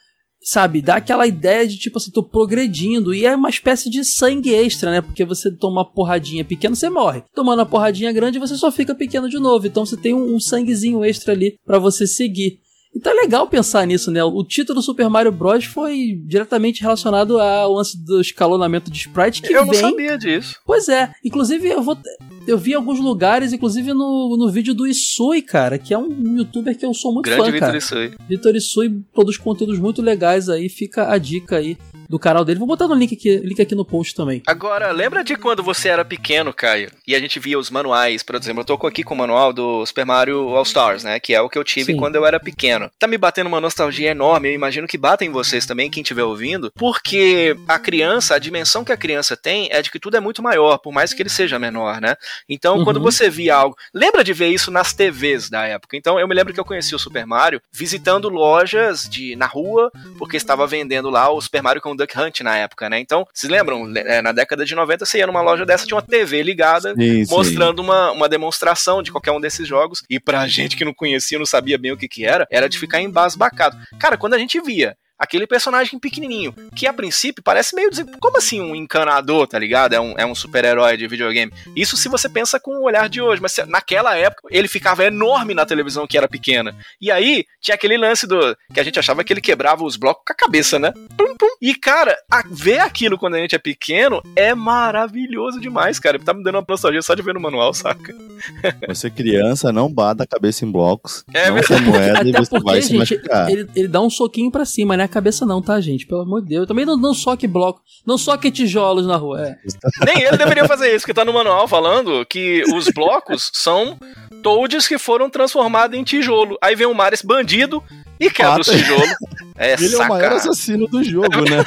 [0.44, 3.14] sabe, dá aquela ideia de tipo assim, tô progredindo.
[3.14, 5.02] E é uma espécie de sangue extra, né?
[5.02, 7.24] Porque você toma uma porradinha pequena, você morre.
[7.34, 9.66] Tomando uma porradinha grande, você só fica pequeno de novo.
[9.68, 12.60] Então você tem um, um sanguezinho extra ali para você seguir.
[12.96, 14.24] Então é legal pensar nisso, né?
[14.24, 15.66] O título Super Mario Bros.
[15.66, 19.82] foi diretamente relacionado ao lance do escalonamento de sprite que Eu vem...
[19.82, 20.56] não sabia disso.
[20.66, 21.12] Pois é.
[21.24, 21.98] Inclusive, eu vou...
[22.46, 26.78] Eu vi alguns lugares, inclusive no, no vídeo do Isui, cara, que é um youtuber
[26.78, 27.78] que eu sou muito Grande fã, Vitor cara.
[27.78, 28.12] Isui.
[28.28, 31.78] Vitor Isui produz conteúdos muito legais aí, fica a dica aí
[32.10, 32.60] do canal dele.
[32.60, 34.42] Vou botar no link aqui, link aqui no post também.
[34.48, 36.92] Agora, lembra de quando você era pequeno, Caio?
[37.08, 39.86] E a gente via os manuais, por exemplo, eu tô aqui com o manual do
[39.86, 41.20] Super Mario All Stars, né?
[41.20, 41.98] Que é o que eu tive Sim.
[41.98, 42.90] quando eu era pequeno.
[43.00, 46.72] Tá me batendo uma nostalgia enorme, eu imagino que batem vocês também, quem estiver ouvindo,
[46.76, 50.42] porque a criança, a dimensão que a criança tem é de que tudo é muito
[50.42, 52.16] maior, por mais que ele seja menor, né?
[52.48, 52.84] Então, uhum.
[52.84, 53.76] quando você via algo.
[53.94, 55.96] Lembra de ver isso nas TVs da época?
[55.98, 59.92] Então, eu me lembro que eu conheci o Super Mario visitando lojas de na rua,
[60.18, 63.00] porque estava vendendo lá o Super Mario com Duck Hunt na época, né?
[63.00, 63.92] Então, vocês lembram?
[63.96, 67.26] É, na década de 90, você ia numa loja dessa, tinha uma TV ligada, sim,
[67.30, 67.88] mostrando sim.
[67.88, 70.04] Uma, uma demonstração de qualquer um desses jogos.
[70.10, 72.80] E pra gente que não conhecia, não sabia bem o que que era, era de
[72.80, 73.78] ficar embasbacado.
[74.00, 77.90] Cara, quando a gente via aquele personagem pequenininho, que a princípio parece meio.
[78.20, 79.94] Como assim um encanador, tá ligado?
[79.94, 81.54] É um, é um super-herói de videogame.
[81.76, 85.54] Isso se você pensa com o olhar de hoje, mas naquela época ele ficava enorme
[85.54, 86.76] na televisão que era pequena.
[87.00, 88.56] E aí tinha aquele lance do.
[88.74, 90.92] que a gente achava que ele quebrava os blocos com a cabeça, né?
[91.18, 91.48] Pum, pum.
[91.62, 96.20] E cara, a, ver aquilo quando a gente é pequeno é maravilhoso demais, cara.
[96.20, 98.14] Tá me dando uma nostalgia só de ver no manual, saca?
[98.88, 101.24] Você criança, não bata a cabeça em blocos.
[101.34, 101.84] É não verdade.
[101.84, 103.50] moeda Até e você porque, vai gente, se machucar.
[103.50, 105.08] Ele, ele dá um soquinho pra cima, né?
[105.14, 106.06] Cabeça não, tá, gente?
[106.06, 106.62] Pelo amor de Deus.
[106.62, 109.48] Eu também não, não soque bloco, não soque tijolos na rua.
[109.48, 109.58] É.
[110.06, 113.98] Nem ele deveria fazer isso, porque tá no manual falando que os blocos são
[114.42, 116.58] toads que foram transformados em tijolo.
[116.62, 117.84] Aí vem o Maris bandido
[118.20, 119.10] e quebra os tijolos.
[119.56, 120.04] É ele saca...
[120.04, 121.64] é o maior assassino do jogo, né?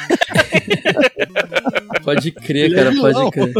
[2.03, 3.53] pode crer, ele cara, é pode crer.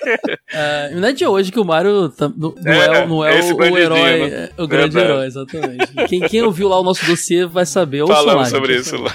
[0.00, 3.78] Uh, não é de hoje que o Mario não, é, é, não é o, o
[3.78, 4.48] herói, né?
[4.58, 5.12] o grande Verdade.
[5.12, 6.08] herói, exatamente.
[6.08, 8.06] Quem, quem ouviu lá o nosso dossiê vai saber.
[8.06, 9.14] Falamos sobre isso lá.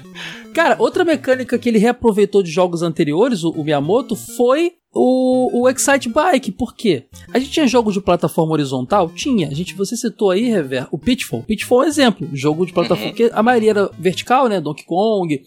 [0.54, 5.68] Cara, outra mecânica que ele reaproveitou de jogos anteriores, o, o Miyamoto, foi o, o
[5.68, 6.52] Excite Bike.
[6.52, 7.04] Por quê?
[7.32, 9.10] A gente tinha jogos de plataforma horizontal?
[9.10, 9.48] Tinha.
[9.48, 11.42] A gente, você citou aí, Rever, o Pitfall.
[11.42, 12.28] Pitfall é um exemplo.
[12.32, 13.10] Jogo de plataforma.
[13.10, 13.14] Uhum.
[13.14, 14.60] que a maioria era vertical, né?
[14.60, 15.42] Donkey Kong,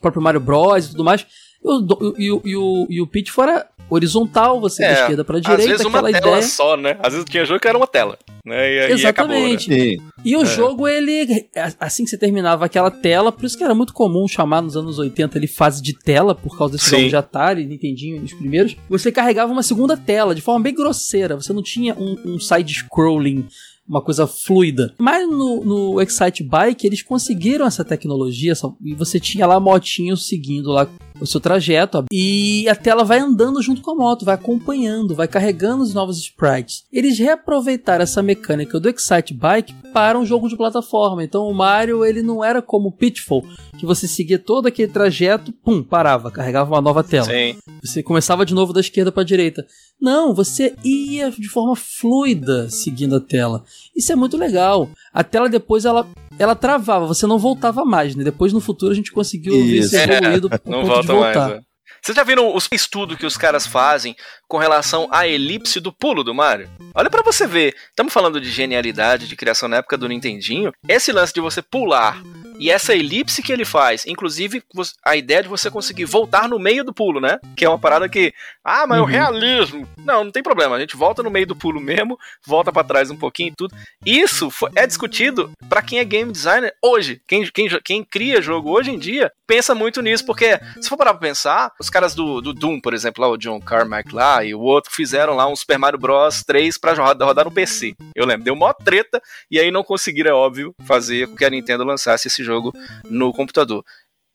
[0.00, 1.26] próprio Mario Bros e tudo mais.
[1.64, 5.24] E o, e o, e o, e o Pitfall era horizontal, você é, da esquerda
[5.24, 6.48] pra direita, às vezes uma aquela tela ideia.
[6.48, 6.96] só, né?
[7.00, 8.18] Às vezes tinha jogo que era uma tela.
[8.44, 8.72] Né?
[8.72, 9.70] E, Exatamente.
[9.70, 10.12] E, acabou, né?
[10.24, 10.46] e o é.
[10.46, 14.62] jogo, ele, assim que você terminava aquela tela, por isso que era muito comum chamar
[14.62, 18.32] nos anos 80 ali fase de tela, por causa desse jogo de Atari, Nintendinho, os
[18.32, 21.36] primeiros, você carregava uma segunda tela de forma bem grosseira.
[21.36, 23.46] Você não tinha um, um side-scrolling
[23.88, 24.94] uma coisa fluida.
[24.98, 30.70] Mas no, no Excite Bike eles conseguiram essa tecnologia e você tinha lá motinho seguindo
[30.70, 30.88] lá
[31.22, 35.28] o seu trajeto e a tela vai andando junto com a moto, vai acompanhando, vai
[35.28, 36.84] carregando os novos sprites.
[36.92, 41.22] Eles reaproveitaram essa mecânica do Excite Bike para um jogo de plataforma.
[41.22, 43.44] Então o Mario ele não era como o Pitfall,
[43.78, 47.26] que você seguia todo aquele trajeto, pum, parava, carregava uma nova tela.
[47.26, 47.56] Sim.
[47.82, 49.66] Você começava de novo da esquerda para a direita.
[50.00, 53.62] Não, você ia de forma fluida seguindo a tela.
[53.94, 54.90] Isso é muito legal.
[55.12, 56.06] A tela depois ela
[56.42, 58.24] ela travava, você não voltava mais, né?
[58.24, 61.14] Depois no futuro a gente conseguiu ver isso evoluído é, não volta.
[61.14, 61.60] Mais, é.
[62.02, 64.16] Vocês já viram os estudos que os caras fazem
[64.48, 66.68] com relação à elipse do pulo do Mario?
[66.96, 67.76] Olha para você ver.
[67.90, 70.72] Estamos falando de genialidade, de criação na época do Nintendinho.
[70.88, 72.20] Esse lance de você pular
[72.62, 74.62] e essa elipse que ele faz, inclusive
[75.04, 77.40] a ideia de você conseguir voltar no meio do pulo, né?
[77.56, 78.32] Que é uma parada que,
[78.64, 79.04] ah, mas uhum.
[79.04, 79.88] o realismo.
[79.98, 80.76] Não, não tem problema.
[80.76, 83.74] A gente volta no meio do pulo mesmo, volta para trás um pouquinho e tudo.
[84.06, 87.20] Isso é discutido para quem é game designer hoje.
[87.26, 91.14] Quem, quem, quem cria jogo hoje em dia pensa muito nisso, porque se for parar
[91.14, 94.54] pra pensar, os caras do, do Doom, por exemplo, lá, o John Carmack lá e
[94.54, 97.94] o outro fizeram lá um Super Mario Bros 3 pra rodar, rodar no PC.
[98.14, 99.20] Eu lembro, deu mó treta
[99.50, 102.72] e aí não conseguiram, é óbvio, fazer com que a Nintendo lançasse esse jogo jogo
[103.04, 103.84] no computador.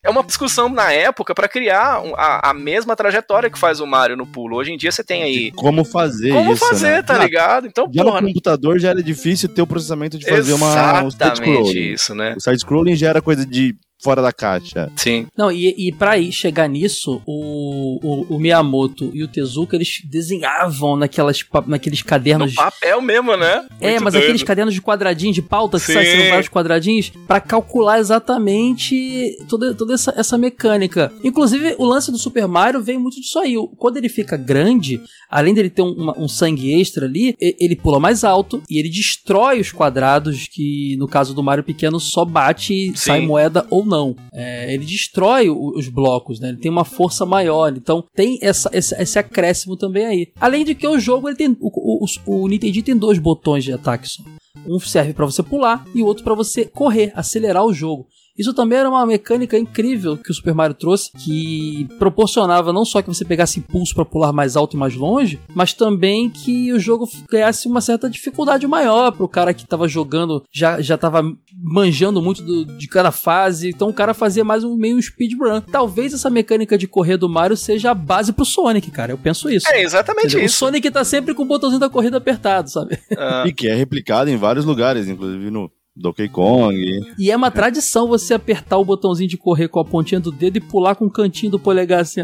[0.03, 4.15] É uma discussão na época para criar a, a, mesma trajetória que faz o Mario
[4.15, 4.56] no pulo.
[4.56, 5.51] Hoje em dia você tem aí.
[5.51, 7.01] Como fazer Como isso, fazer, né?
[7.01, 7.67] tá ligado?
[7.67, 11.03] Então, já porra, no computador já era difícil ter o processamento de fazer uma.
[11.03, 12.36] Exatamente isso, né?
[12.38, 14.92] O side-scrolling já era coisa de fora da caixa.
[14.96, 15.28] Sim.
[15.36, 20.02] Não, e, e para ir chegar nisso, o, o, o, Miyamoto e o Tezuka, eles
[20.06, 22.52] desenhavam naquelas, naqueles cadernos...
[22.52, 23.66] No papel mesmo, né?
[23.82, 24.24] É, Muito mas doido.
[24.26, 29.94] aqueles cadernos de quadradinhos, de pauta, que saem vários quadradinhos, para calcular exatamente toda, toda
[29.94, 31.12] essa, essa mecânica.
[31.24, 33.56] Inclusive, o lance do Super Mario vem muito disso aí.
[33.78, 38.00] Quando ele fica grande, além dele ter um, uma, um sangue extra ali, ele pula
[38.00, 42.74] mais alto e ele destrói os quadrados que, no caso do Mario pequeno, só bate
[42.74, 42.96] e Sim.
[42.96, 44.15] sai moeda ou não.
[44.34, 46.50] É, ele destrói os blocos, né?
[46.50, 47.76] Ele tem uma força maior.
[47.76, 50.28] Então tem essa, esse, esse acréscimo também aí.
[50.39, 51.58] Além de que o jogo ele tem.
[51.60, 54.23] O, o, o Nintendo tem dois botões de ataque só.
[54.67, 58.08] Um serve para você pular e o outro para você correr, acelerar o jogo.
[58.38, 63.02] Isso também era uma mecânica incrível que o Super Mario trouxe, que proporcionava não só
[63.02, 66.80] que você pegasse impulso para pular mais alto e mais longe, mas também que o
[66.80, 71.23] jogo ganhasse uma certa dificuldade maior para o cara que estava jogando, já já estava
[71.56, 75.62] manjando muito do, de cada fase, então o cara fazia mais um meio speedrun.
[75.62, 79.12] Talvez essa mecânica de correr do Mario seja a base pro Sonic, cara.
[79.12, 79.67] Eu penso isso.
[79.69, 80.45] É exatamente Entendeu?
[80.45, 80.56] isso.
[80.56, 82.97] O Sonic tá sempre com o botãozinho da corrida apertado, sabe?
[83.17, 83.43] Ah.
[83.47, 86.76] e que é replicado em vários lugares, inclusive no Donkey Kong.
[87.18, 90.58] E é uma tradição você apertar o botãozinho de correr com a pontinha do dedo
[90.58, 92.22] e pular com o cantinho do polegar assim.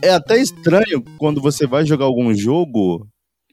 [0.00, 3.06] É até estranho quando você vai jogar algum jogo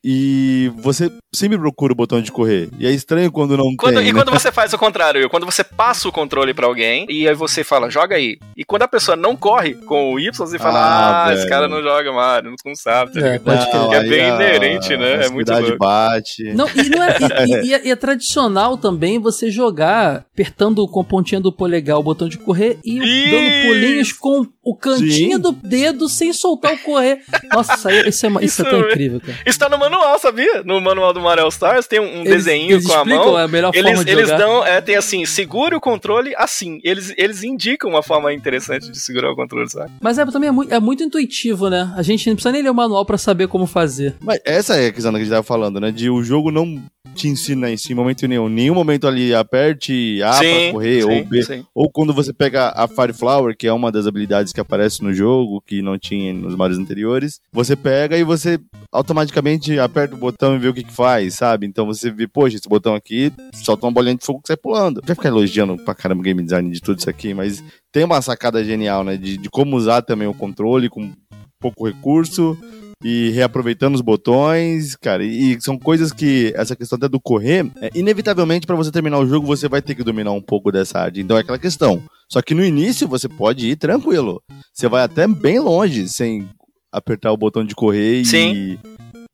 [0.04, 2.70] e você sempre procura o botão de correr.
[2.80, 4.08] E é estranho quando não quando, tem.
[4.08, 4.20] E né?
[4.20, 7.64] quando você faz o contrário, quando você passa o controle para alguém e aí você
[7.64, 8.38] fala, joga aí.
[8.56, 11.68] E quando a pessoa não corre com o Y, você fala, ah, ah esse cara
[11.68, 13.14] não joga Mario, não sabe.
[13.14, 15.26] Tá é, pode não, é bem a, inerente, né?
[15.26, 15.78] É muito louco.
[15.78, 16.44] bate.
[16.54, 21.04] Não, e, não é, e, e, e, é tradicional também você jogar apertando com a
[21.04, 23.32] pontinha do polegar o botão de correr e Isso.
[23.32, 25.40] dando pulinhos com o cantinho Sim.
[25.40, 27.22] do dedo sem soltar o correr.
[27.54, 29.38] Nossa, isso, é, isso, isso é tão incrível, cara.
[29.46, 30.64] Isso tá no manual, sabia?
[30.64, 33.36] No manual do Mario Stars tem um, um eles, desenho eles com a mão.
[33.36, 34.38] A melhor eles, forma de eles jogar.
[34.38, 36.80] dão, é, tem assim, segure o controle assim.
[36.84, 39.92] Eles, eles indicam uma forma interessante de segurar o controle, sabe?
[40.02, 41.94] Mas é, também é muito, é muito intuitivo, né?
[41.96, 44.16] A gente não precisa nem ler o manual para saber como fazer.
[44.22, 45.92] Mas essa é a questão que a gente tava falando, né?
[45.92, 46.82] De o jogo não
[47.16, 48.48] te ensina isso em momento nenhum.
[48.48, 51.44] Nenhum momento ali aperte A sim, pra correr, sim, ou B.
[51.44, 51.66] Sim.
[51.74, 55.14] Ou quando você pega a Fire Flower, que é uma das habilidades que aparece no
[55.14, 58.60] jogo, que não tinha nos mares anteriores, você pega e você
[58.92, 61.66] automaticamente aperta o botão e vê o que, que faz, sabe?
[61.66, 65.02] Então você vê, poxa, esse botão aqui solta uma bolinha de fogo que sai pulando.
[65.04, 68.22] Vai ficar elogiando pra caramba o game design de tudo isso aqui, mas tem uma
[68.22, 69.18] sacada genial, né?
[69.18, 71.12] De, de como usar também o controle com
[71.60, 72.58] pouco recurso
[73.08, 75.24] e reaproveitando os botões, cara.
[75.24, 79.28] E, são coisas que, essa questão até do correr, é, inevitavelmente para você terminar o
[79.28, 81.22] jogo, você vai ter que dominar um pouco dessa área.
[81.22, 82.02] Então é aquela questão.
[82.28, 84.42] Só que no início você pode ir tranquilo.
[84.74, 86.50] Você vai até bem longe sem
[86.92, 88.80] apertar o botão de correr Sim.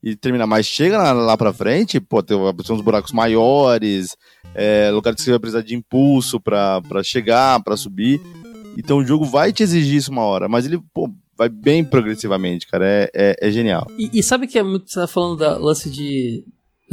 [0.04, 0.48] e, e terminar.
[0.48, 4.18] Mas chega lá, lá pra frente, pô, tem uns buracos maiores,
[4.54, 8.20] é, lugares que você vai precisar de impulso pra, pra chegar, pra subir.
[8.78, 11.10] Então o jogo vai te exigir isso uma hora, mas ele, pô,
[11.42, 12.86] vai bem progressivamente, cara.
[12.88, 13.88] É, é, é genial.
[13.98, 14.92] E, e, sabe que é muito.
[14.92, 16.44] Você tá falando da lance de.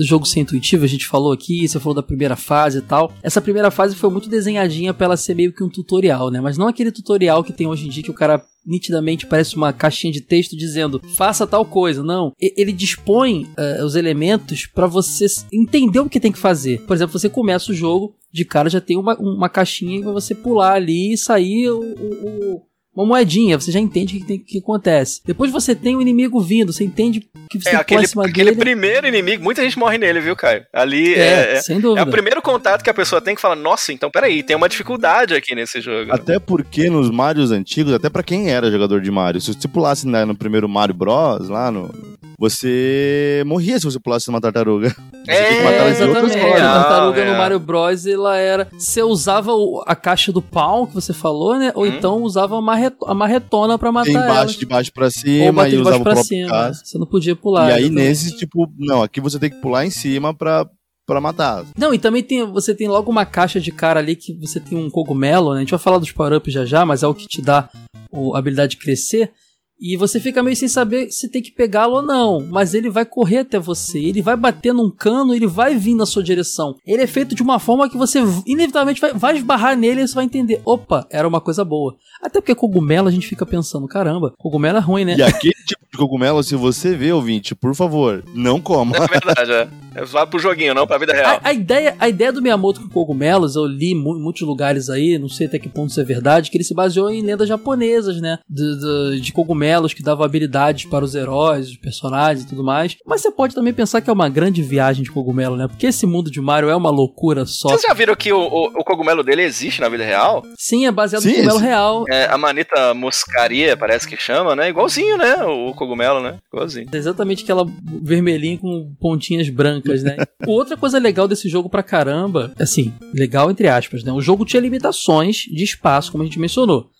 [0.00, 3.12] Jogo ser intuitivo, a gente falou aqui, você falou da primeira fase e tal.
[3.20, 6.40] Essa primeira fase foi muito desenhadinha pra ela ser meio que um tutorial, né?
[6.40, 9.72] Mas não aquele tutorial que tem hoje em dia que o cara nitidamente parece uma
[9.72, 12.04] caixinha de texto dizendo faça tal coisa.
[12.04, 12.32] Não.
[12.38, 16.80] Ele dispõe uh, os elementos para você entender o que tem que fazer.
[16.82, 20.32] Por exemplo, você começa o jogo, de cara já tem uma, uma caixinha para você
[20.32, 22.62] pular ali e sair o, o,
[22.98, 25.20] uma moedinha, você já entende o que, tem, que acontece.
[25.24, 29.06] Depois você tem o um inimigo vindo, você entende que você é, aquele, aquele primeiro
[29.06, 30.64] inimigo, muita gente morre nele, viu, Caio?
[30.72, 32.00] Ali é, é, sem dúvida.
[32.00, 34.68] é o primeiro contato que a pessoa tem que fala, nossa, então peraí, tem uma
[34.68, 36.12] dificuldade aqui nesse jogo.
[36.12, 40.06] Até porque nos Marios antigos, até para quem era jogador de Mario, se você pulasse
[40.06, 41.94] né, no primeiro Mario Bros, lá no,
[42.38, 44.94] você morria se você pulasse numa tartaruga.
[45.24, 46.38] Você é, exatamente.
[46.38, 48.68] A tartaruga no Mario Bros, ela era.
[48.72, 49.50] Você usava
[49.84, 51.72] a caixa do pau que você falou, né?
[51.74, 51.86] Ou hum.
[51.86, 54.46] então usava a, marreto, a marretona pra matar embaixo, ela.
[54.46, 56.72] de baixo pra cima e usava pra cima.
[56.72, 57.70] Você não podia pular.
[57.70, 60.64] E aí nesse, tipo, não, aqui você tem que pular em cima pra,
[61.04, 61.64] para matar.
[61.76, 64.78] Não, e também tem, você tem logo uma caixa de cara ali que você tem
[64.78, 65.56] um cogumelo, né?
[65.56, 67.68] A gente vai falar dos power-ups já já, mas é o que te dá
[68.12, 69.32] a habilidade de crescer.
[69.80, 72.44] E você fica meio sem saber se tem que pegá-lo ou não.
[72.48, 73.98] Mas ele vai correr até você.
[73.98, 76.76] Ele vai bater num cano, ele vai vir na sua direção.
[76.86, 80.14] Ele é feito de uma forma que você inevitavelmente vai, vai esbarrar nele e você
[80.14, 80.60] vai entender.
[80.64, 81.94] Opa, era uma coisa boa.
[82.20, 85.16] Até porque cogumelo a gente fica pensando, caramba, cogumelo é ruim, né?
[85.16, 88.96] E aquele tipo de cogumelo, se você vê, ouvinte, por favor, não coma.
[88.96, 89.68] É verdade, é.
[89.94, 91.40] É só pro joguinho, não pra vida real.
[91.42, 95.18] A, a, ideia, a ideia do Miyamoto com cogumelos, eu li em muitos lugares aí,
[95.18, 98.20] não sei até que ponto isso é verdade, que ele se baseou em lendas japonesas,
[98.20, 98.38] né?
[98.48, 102.96] De, de, de cogumelos que davam habilidades para os heróis, os personagens e tudo mais.
[103.06, 105.68] Mas você pode também pensar que é uma grande viagem de cogumelo, né?
[105.68, 107.68] Porque esse mundo de Mario é uma loucura só.
[107.68, 110.42] Vocês já viram que o, o, o cogumelo dele existe na vida real?
[110.56, 112.04] Sim, é baseado Sim, no cogumelo real.
[112.08, 114.68] É, a manita moscaria, parece que chama, né?
[114.68, 115.44] Igualzinho, né?
[115.44, 116.38] O cogumelo, né?
[116.52, 116.88] Igualzinho.
[116.92, 117.66] É exatamente aquela
[118.02, 120.16] vermelhinha com pontinhas brancas, né?
[120.46, 124.12] Outra coisa legal desse jogo pra caramba, assim, legal entre aspas, né?
[124.12, 126.90] O jogo tinha limitações de espaço, como a gente mencionou.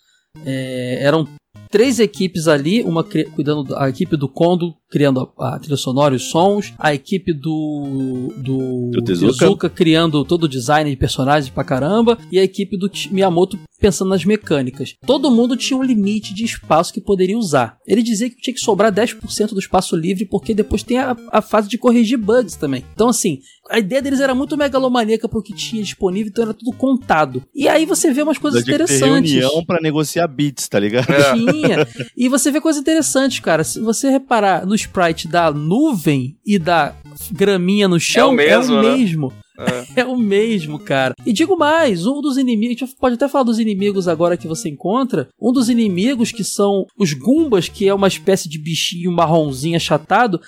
[0.44, 1.26] É, eram
[1.70, 6.16] três equipes ali, uma cuidando da equipe do Kondo, criando a, a, trilha sonora e
[6.16, 9.38] os sons, a equipe do do, do Tezuka.
[9.38, 14.10] Tezuka criando todo o design de personagens pra caramba, e a equipe do Miyamoto pensando
[14.10, 14.94] nas mecânicas.
[15.06, 17.78] Todo mundo tinha um limite de espaço que poderia usar.
[17.86, 21.40] Ele dizia que tinha que sobrar 10% do espaço livre, porque depois tem a, a
[21.40, 22.84] fase de corrigir bugs também.
[22.94, 26.72] Então, assim, a ideia deles era muito megalomaníaca pro que tinha disponível, então era tudo
[26.72, 27.42] contado.
[27.54, 29.30] E aí você vê umas coisas interessantes.
[29.30, 31.10] Ter reunião para negociar bits, tá ligado?
[31.10, 31.34] É.
[31.34, 31.88] Tinha.
[32.16, 33.62] E você vê coisas interessantes, cara.
[33.62, 36.94] Se você reparar no sprite da nuvem e da
[37.32, 38.74] graminha no chão, é o mesmo.
[38.74, 39.28] É o mesmo.
[39.28, 39.34] Né?
[39.58, 40.00] É.
[40.02, 40.04] é.
[40.04, 41.14] o mesmo, cara.
[41.26, 44.46] E digo mais, um dos inimigos, a gente pode até falar dos inimigos agora que
[44.46, 45.28] você encontra.
[45.40, 50.40] Um dos inimigos que são os Gumbas, que é uma espécie de bichinho marronzinho achatado,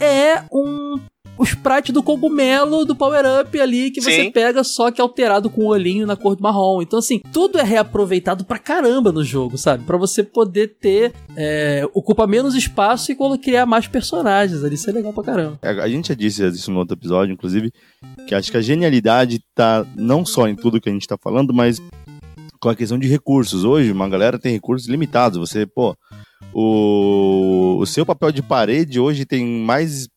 [0.00, 0.98] é um
[1.38, 4.30] o sprite do cogumelo do Power Up ali que você Sim.
[4.30, 6.80] pega, só que alterado com o olhinho na cor do marrom.
[6.82, 9.84] Então, assim, tudo é reaproveitado pra caramba no jogo, sabe?
[9.84, 11.12] Pra você poder ter.
[11.36, 14.74] É, ocupa menos espaço e criar mais personagens ali.
[14.74, 15.58] Isso é legal pra caramba.
[15.62, 17.70] É, a gente já disse isso no outro episódio, inclusive,
[18.26, 21.52] que acho que a genialidade tá não só em tudo que a gente tá falando,
[21.52, 21.80] mas
[22.60, 23.64] com a questão de recursos.
[23.64, 25.38] Hoje, uma galera tem recursos limitados.
[25.38, 25.96] Você, pô.
[26.52, 30.08] O, o seu papel de parede hoje tem mais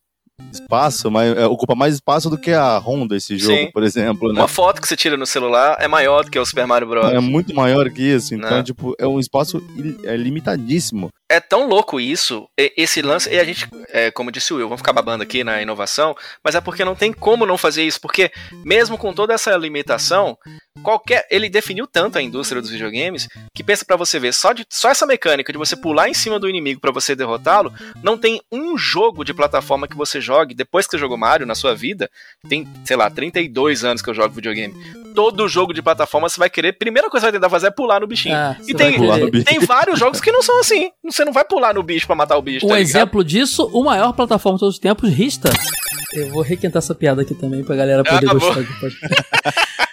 [0.52, 3.72] espaço, mas é, ocupa mais espaço do que a Honda esse jogo, Sim.
[3.72, 4.32] por exemplo.
[4.32, 4.40] Né?
[4.40, 7.12] Uma foto que você tira no celular é maior do que o Super Mario Bros.
[7.12, 8.64] É muito maior que isso, então, Não.
[8.64, 9.62] tipo, é um espaço
[10.04, 14.58] é limitadíssimo é tão louco isso, esse lance, e a gente, é, como disse o
[14.58, 17.84] Will, vamos ficar babando aqui na inovação, mas é porque não tem como não fazer
[17.84, 18.32] isso, porque
[18.66, 20.36] mesmo com toda essa limitação,
[20.82, 24.66] qualquer, ele definiu tanto a indústria dos videogames que pensa para você ver, só, de,
[24.72, 28.42] só essa mecânica de você pular em cima do inimigo para você derrotá-lo, não tem
[28.52, 32.10] um jogo de plataforma que você jogue depois que você jogou Mario na sua vida,
[32.48, 34.74] tem, sei lá, 32 anos que eu jogo videogame.
[35.14, 37.72] Todo jogo de plataforma você vai querer, primeira coisa que você vai tentar fazer é
[37.72, 38.36] pular no bichinho.
[38.36, 38.98] Ah, e tem,
[39.46, 40.92] tem vários jogos que não são assim.
[41.04, 42.66] Não você não vai pular no bicho para matar o bicho.
[42.66, 45.50] Um tá exemplo disso, o maior plataforma de todos os tempos, Rista.
[46.14, 48.68] Eu vou requentar essa piada aqui também pra galera poder ah, gostar do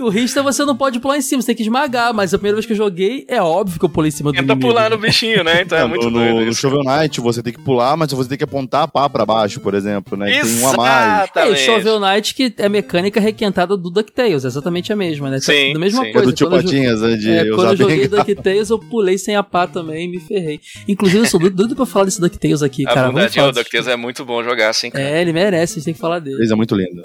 [0.00, 2.56] o Rista você não pode pular em cima, você tem que esmagar, mas a primeira
[2.56, 4.68] vez que eu joguei, é óbvio que eu pulei em cima do Tenta inimigo.
[4.68, 5.62] pular no bichinho, né?
[5.62, 6.60] Então é, É, muito no, doido no, isso.
[6.60, 9.60] Shovel Knight você tem que pular, mas você tem que apontar a pá pra baixo,
[9.60, 10.40] por exemplo, né?
[10.40, 11.06] Tem um a mais.
[11.06, 11.60] É, Exatamente.
[11.60, 15.38] Shovel Knight, que é mecânica requentada do DuckTales, é exatamente a mesma, né?
[15.40, 16.08] Sim, da mesma sim.
[16.08, 16.26] É coisa.
[16.26, 17.16] do tio quando eu jo- Patinhas, né?
[17.16, 18.24] De É, quando eu joguei bengala.
[18.24, 20.60] DuckTales, eu pulei sem a pá também e me ferrei.
[20.88, 23.00] Inclusive, eu sou doido- doido pra falar desse DuckTales aqui, A cara.
[23.08, 23.52] Vamos bondade, falar o.
[23.52, 25.04] DuckTales é muito bom jogar assim, cara.
[25.04, 26.36] É, ele merece, a gente tem que falar dele.
[26.38, 27.02] Coisa muito linda.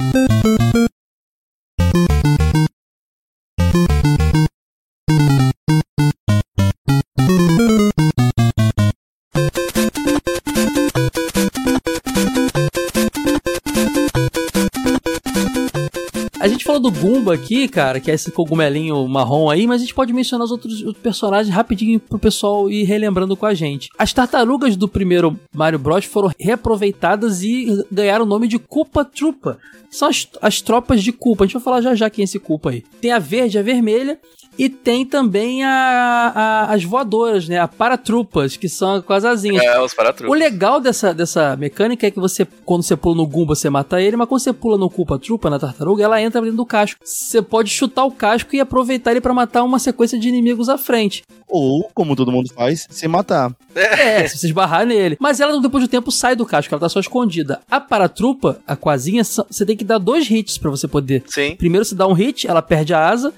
[16.72, 20.14] Falou do Goomba aqui, cara, que é esse cogumelinho marrom aí, mas a gente pode
[20.14, 23.90] mencionar os outros personagens rapidinho pro pessoal ir relembrando com a gente.
[23.98, 29.58] As tartarugas do primeiro Mario Bros foram reaproveitadas e ganharam o nome de Koopa Troopa.
[29.90, 31.44] São as, as tropas de Koopa.
[31.44, 32.86] A gente vai falar já já quem é esse Koopa aí.
[33.02, 34.18] Tem a verde, a vermelha.
[34.64, 36.32] E tem também a,
[36.70, 37.58] a- as voadoras, né?
[37.58, 39.64] A paratrupas, que são com as asinhas.
[39.64, 40.40] É, os O paratrupas.
[40.40, 44.16] legal dessa, dessa mecânica é que você, quando você pula no Goomba, você mata ele,
[44.16, 47.00] mas quando você pula no Culpa Trupa, na tartaruga, ela entra dentro do casco.
[47.04, 50.78] Você pode chutar o casco e aproveitar ele pra matar uma sequência de inimigos à
[50.78, 51.24] frente.
[51.48, 53.52] Ou, como todo mundo faz, se matar.
[53.76, 55.18] É, se você esbarrar nele.
[55.20, 57.62] Mas ela, depois do tempo, sai do casco, ela tá só escondida.
[57.70, 61.24] A paratrupa, a quasinha, só- você tem que dar dois hits pra você poder.
[61.26, 61.56] Sim.
[61.56, 63.34] Primeiro você dá um hit, ela perde a asa.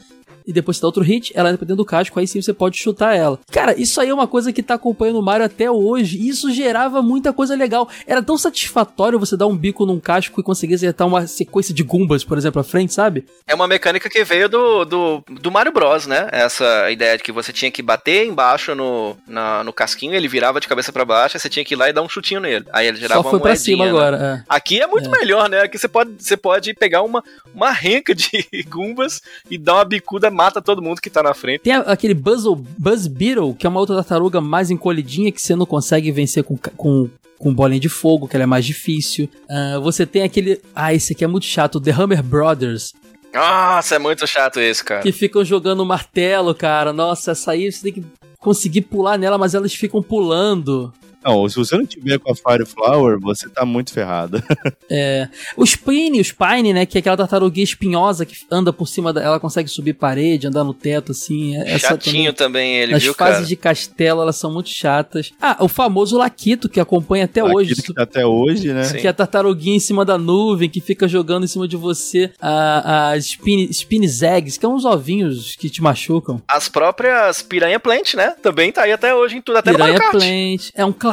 [0.45, 2.53] E depois você dá outro hit, ela entra pra dentro do casco, aí sim você
[2.53, 3.39] pode chutar ela.
[3.51, 6.17] Cara, isso aí é uma coisa que tá acompanhando o Mario até hoje.
[6.17, 7.87] E isso gerava muita coisa legal.
[8.07, 11.83] Era tão satisfatório você dar um bico num casco e conseguir acertar uma sequência de
[11.83, 13.25] Goombas, por exemplo, à frente, sabe?
[13.47, 16.27] É uma mecânica que veio do, do, do Mario Bros, né?
[16.31, 20.59] Essa ideia de que você tinha que bater embaixo no, na- no casquinho, ele virava
[20.59, 22.65] de cabeça pra baixo, aí você tinha que ir lá e dar um chutinho nele.
[22.71, 23.89] Aí ele gerava Só foi uma pra moedinha, cima né?
[23.91, 24.17] agora.
[24.17, 24.43] é.
[24.47, 25.61] Aqui é muito melhor, né?
[25.61, 27.23] Aqui você pode, você pode pegar uma,
[27.53, 28.29] uma renca de
[28.69, 31.61] gumbas e dar uma bicuda, mata todo mundo que tá na frente.
[31.61, 32.43] Tem aquele Buzz,
[32.77, 36.57] Buzz Beetle, que é uma outra tartaruga mais encolhidinha que você não consegue vencer com,
[36.57, 39.29] com, com bolinha de fogo, que ela é mais difícil.
[39.49, 40.59] Ah, você tem aquele.
[40.75, 42.93] Ah, esse aqui é muito chato, The Hammer Brothers,
[43.33, 45.01] Nossa, é muito chato esse, cara.
[45.01, 46.91] que ficam jogando martelo, cara.
[46.93, 48.03] Nossa, essa aí você tem que
[48.39, 50.93] conseguir pular nela, mas elas ficam pulando.
[51.25, 54.41] Não, se você não tiver com a Fire Flower, você tá muito ferrado.
[54.95, 59.11] É, o Spine, o Spine, né, que é aquela tartaruguinha espinhosa que anda por cima
[59.11, 63.01] da, ela consegue subir parede, andar no teto assim, é- essa Chatinho também ele, As
[63.01, 63.45] viu, fases cara?
[63.47, 65.31] de castelo, elas são muito chatas.
[65.41, 67.71] Ah, o famoso Laquito, que acompanha até hoje.
[67.71, 68.83] Aquilo que tá até hoje, né?
[68.83, 68.97] Sim.
[68.97, 72.31] Que é a tartaruguinha em cima da nuvem, que fica jogando em cima de você
[72.39, 76.39] a- as spin, spines eggs, que são uns ovinhos que te machucam.
[76.47, 78.35] As próprias Piranha Plant, né?
[78.43, 80.23] Também tá aí até hoje em tudo, até no Piranha Mario Kart.
[80.23, 80.69] Plant.
[80.75, 81.12] É um clássico,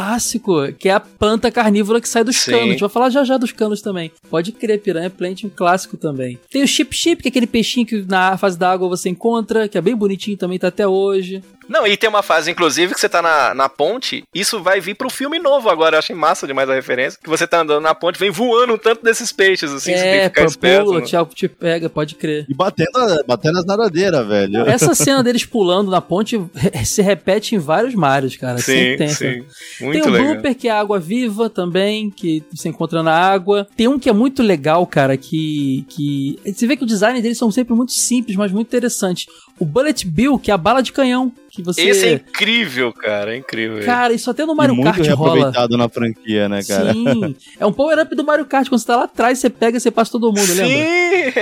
[0.78, 2.52] que é a planta carnívora que sai dos Sim.
[2.52, 2.66] canos.
[2.66, 4.10] A gente vai falar já já dos canos também.
[4.28, 6.38] Pode crer, Piranha Plant, um clássico também.
[6.50, 9.68] Tem o Chip Chip, que é aquele peixinho que na fase da água você encontra,
[9.68, 11.42] que é bem bonitinho também, tá até hoje.
[11.70, 14.96] Não, e tem uma fase, inclusive, que você tá na, na ponte, isso vai vir
[14.96, 17.94] pro filme novo agora, eu achei massa demais a referência, que você tá andando na
[17.94, 20.84] ponte, vem voando um tanto desses peixes, assim, você tem que é, ficar esperto.
[20.86, 21.06] pula, né?
[21.06, 22.44] te, te pega, pode crer.
[22.48, 22.90] E batendo,
[23.24, 24.68] batendo as nadadeiras, velho.
[24.68, 26.40] Essa cena deles pulando na ponte
[26.84, 28.58] se repete em vários Marios, cara.
[28.58, 29.44] Sempre Sim,
[29.92, 30.00] sim.
[30.00, 30.32] Tem Muito o legal.
[30.32, 33.66] Blooper, que é a água viva também, que você encontra na água.
[33.76, 35.84] Tem um que é muito legal, cara, que.
[35.88, 39.26] que Você vê que o design deles são sempre muito simples, mas muito interessantes.
[39.58, 41.32] O Bullet Bill, que é a bala de canhão.
[41.50, 41.82] Que você.
[41.82, 43.84] Esse é incrível, cara, é incrível.
[43.84, 45.32] Cara, isso até no Mario muito Kart rola.
[45.34, 46.92] reaproveitado na franquia, né, cara?
[46.92, 47.36] Sim.
[47.58, 48.68] É um power-up do Mario Kart.
[48.68, 50.66] Quando você tá lá atrás, você pega e você passa todo mundo, lembra?
[50.66, 51.32] Sim!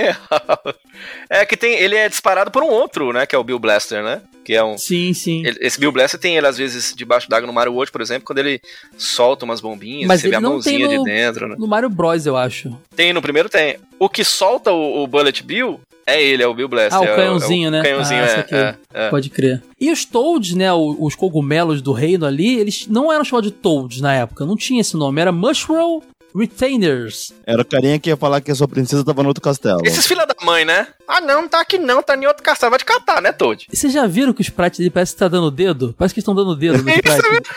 [1.29, 4.03] é que tem, ele é disparado por um outro, né, que é o Bill Blaster,
[4.03, 4.21] né?
[4.43, 5.45] Que é um Sim, sim.
[5.45, 8.25] ele- esse Bill Blaster tem ele às vezes debaixo d'água no Mario World, por exemplo,
[8.25, 8.59] quando ele
[8.97, 11.55] solta umas bombinhas, Mas você vê ele a não mãozinha tem no- de dentro, né?
[11.59, 12.75] No Mario Bros, eu acho.
[12.95, 13.77] Tem no primeiro tem.
[13.99, 15.79] O que solta o, o Bullet Bill
[16.15, 16.97] é ele, é o Bill Blaster.
[16.97, 17.81] Ah, o é canhãozinho, é o né?
[17.83, 19.09] Canhãozinho, Ah, é, é, é.
[19.09, 19.61] Pode crer.
[19.79, 20.71] E os Toads, né?
[20.73, 24.45] o- Os cogumelos do reino ali, eles não eram chamados de Toads na época.
[24.45, 25.19] Não tinha esse nome.
[25.21, 26.01] Era Mushroom
[26.35, 27.33] Retainers.
[27.45, 29.79] Era o carinha que ia falar que a sua princesa tava no outro castelo.
[29.83, 30.87] Esses filha da mãe, né?
[31.07, 32.69] Ah, não, tá aqui não, tá em outro castelo.
[32.69, 33.65] Vai te catar, né, Toad?
[33.71, 35.95] E vocês já viram que os sprites dele parece que tá dando dedo?
[35.97, 37.49] Parece que estão dando dedo no Isso sprite.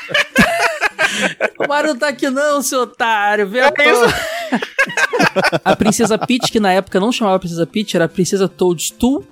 [1.59, 3.47] o Mario não tá aqui não, seu otário.
[3.47, 3.73] Vem É a
[5.65, 9.25] A Princesa Peach, que na época não chamava Princesa Peach, era a Princesa Toadstool.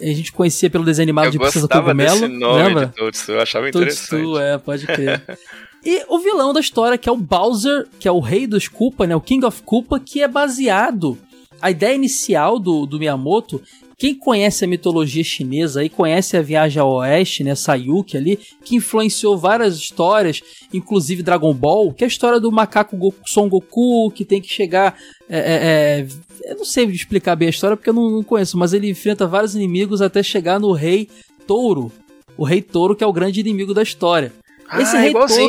[0.00, 2.20] A gente conhecia pelo desenho animado Eu de Princesa Cogumelo.
[2.20, 2.86] desse nome lembra?
[2.86, 4.08] de Toadstool, eu achava interessante.
[4.10, 5.22] Toadstool, é, pode crer.
[5.84, 9.06] E o vilão da história, que é o Bowser, que é o rei dos Koopa,
[9.06, 9.14] né?
[9.14, 11.16] O King of Koopa, que é baseado.
[11.62, 13.62] A ideia inicial do, do Miyamoto
[13.98, 18.76] quem conhece a mitologia chinesa e conhece a Viagem ao Oeste, né, Sayuki ali, que
[18.76, 20.42] influenciou várias histórias,
[20.72, 24.52] inclusive Dragon Ball, que é a história do macaco Goku, Son Goku, que tem que
[24.52, 24.98] chegar.
[25.28, 26.06] É, é, é,
[26.50, 29.26] eu não sei explicar bem a história porque eu não, não conheço, mas ele enfrenta
[29.26, 31.08] vários inimigos até chegar no Rei
[31.46, 31.90] Touro.
[32.36, 34.32] O Rei Touro, que é o grande inimigo da história.
[34.78, 35.48] Esse ah, Rei igualzinho.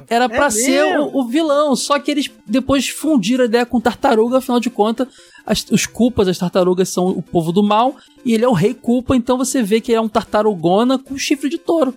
[0.00, 3.66] Touro era pra É ser o, o vilão, só que eles depois fundiram a ideia
[3.66, 5.06] com tartaruga, afinal de contas,
[5.46, 7.94] as- os culpas, as tartarugas são o povo do mal,
[8.24, 11.16] e ele é o rei culpa, então você vê que ele é um tartarugona com
[11.16, 11.94] chifre de touro.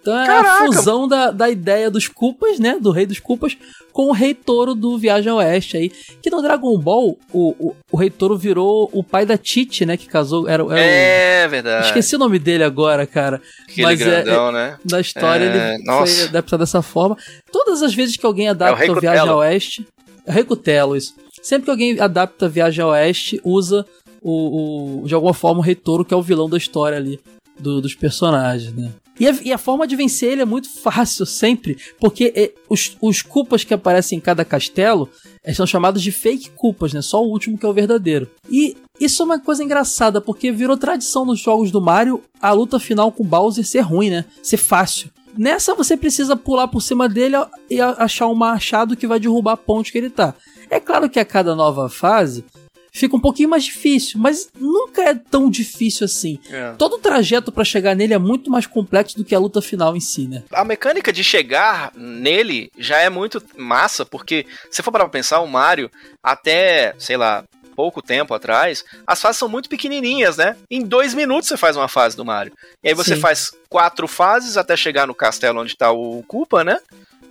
[0.00, 0.64] Então é a Caraca!
[0.66, 2.78] fusão da, da ideia dos culpas, né?
[2.80, 3.56] Do rei dos culpas,
[3.92, 5.90] com o rei touro do Viagem ao Oeste aí.
[6.22, 9.96] Que no Dragon Ball, o, o, o rei touro virou o pai da Tite, né?
[9.96, 10.48] Que casou.
[10.48, 11.86] Era, era É o, verdade.
[11.86, 13.40] Esqueci o nome dele agora, cara.
[13.68, 14.78] Aquele mas é- grandão, né?
[14.84, 16.14] da história, É, ele nossa.
[16.14, 17.16] foi adaptado dessa forma.
[17.52, 19.32] Todas as vezes que alguém adapta Rei o Viagem Cutelo.
[19.38, 19.86] ao Oeste.
[20.26, 21.14] É o Rei Cutelo, isso.
[21.42, 23.84] Sempre que alguém adapta Viagem ao Oeste, usa
[24.22, 27.18] o, o- de alguma forma o Rei Touro, que é o vilão da história ali,
[27.58, 28.90] do- dos personagens, né?
[29.20, 32.96] E a, e a forma de vencer ele é muito fácil, sempre, porque é, os,
[33.02, 35.10] os culpas que aparecem em cada castelo
[35.44, 37.02] eh, são chamados de fake culpas, né?
[37.02, 38.30] Só o último que é o verdadeiro.
[38.50, 42.80] E isso é uma coisa engraçada, porque virou tradição nos jogos do Mario a luta
[42.80, 44.24] final com Bowser ser ruim, né?
[44.42, 45.10] Ser fácil.
[45.36, 47.36] Nessa você precisa pular por cima dele
[47.68, 50.34] e achar um machado que vai derrubar a ponte que ele tá.
[50.70, 52.44] É claro que a cada nova fase
[52.92, 56.38] fica um pouquinho mais difícil, mas nunca é tão difícil assim.
[56.50, 56.72] É.
[56.78, 59.96] Todo o trajeto pra chegar nele é muito mais complexo do que a luta final
[59.96, 60.42] em si, né?
[60.52, 65.46] A mecânica de chegar nele já é muito massa, porque se for para pensar, o
[65.46, 65.90] Mario,
[66.22, 70.56] até, sei lá, pouco tempo atrás, as fases são muito pequenininhas, né?
[70.70, 72.52] Em dois minutos você faz uma fase do Mario.
[72.82, 73.20] E aí você Sim.
[73.20, 76.78] faz quatro fases até chegar no castelo onde tá o Koopa, né?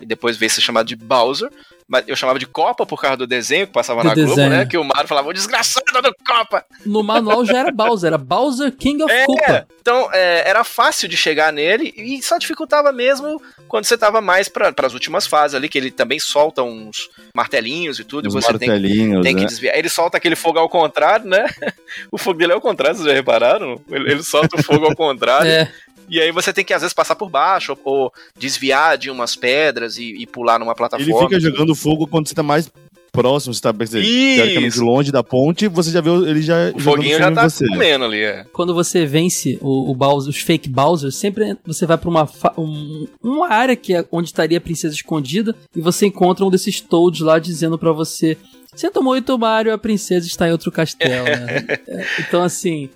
[0.02, 1.50] E depois veio ser chamado de Bowser.
[1.92, 4.50] Mas eu chamava de Copa por causa do desenho que passava Do na Globo, desenho.
[4.52, 4.64] né?
[4.64, 6.64] Que o Mario falava, o desgraçado do Copa!
[6.86, 9.68] No manual já era Bowser, era Bowser King of É, Koopa.
[9.82, 14.48] então é, era fácil de chegar nele e só dificultava mesmo quando você tava mais
[14.48, 18.38] para as últimas fases ali, que ele também solta uns martelinhos e tudo, Os e
[18.40, 19.48] você tem, martelinhos, tem que né?
[19.48, 19.76] desviar.
[19.76, 21.44] Ele solta aquele fogo ao contrário, né?
[22.12, 23.82] O fogo dele é ao contrário, vocês já repararam?
[23.90, 25.50] Ele, ele solta o fogo ao contrário.
[25.50, 25.72] É,
[26.10, 29.36] E aí você tem que às vezes passar por baixo ou, ou desviar de umas
[29.36, 31.30] pedras e, e pular numa Ele plataforma.
[31.30, 32.72] fica jogando fogo quando você tá mais
[33.12, 37.32] próximo, você tá teoricamente longe da ponte, você já viu ele já O foguinho já
[37.32, 37.68] tá você.
[37.68, 38.46] comendo ali, é.
[38.54, 43.08] quando você vence o, o Bowser, os fake Bowser, sempre você vai pra uma, um-
[43.22, 47.22] uma área que é onde estaria a princesa escondida e você encontra um desses Toads
[47.22, 48.38] lá dizendo pra você:
[48.76, 51.26] Sinto muito, Mario, a princesa está em outro castelo.
[51.26, 51.66] né?
[52.20, 52.90] Então, assim.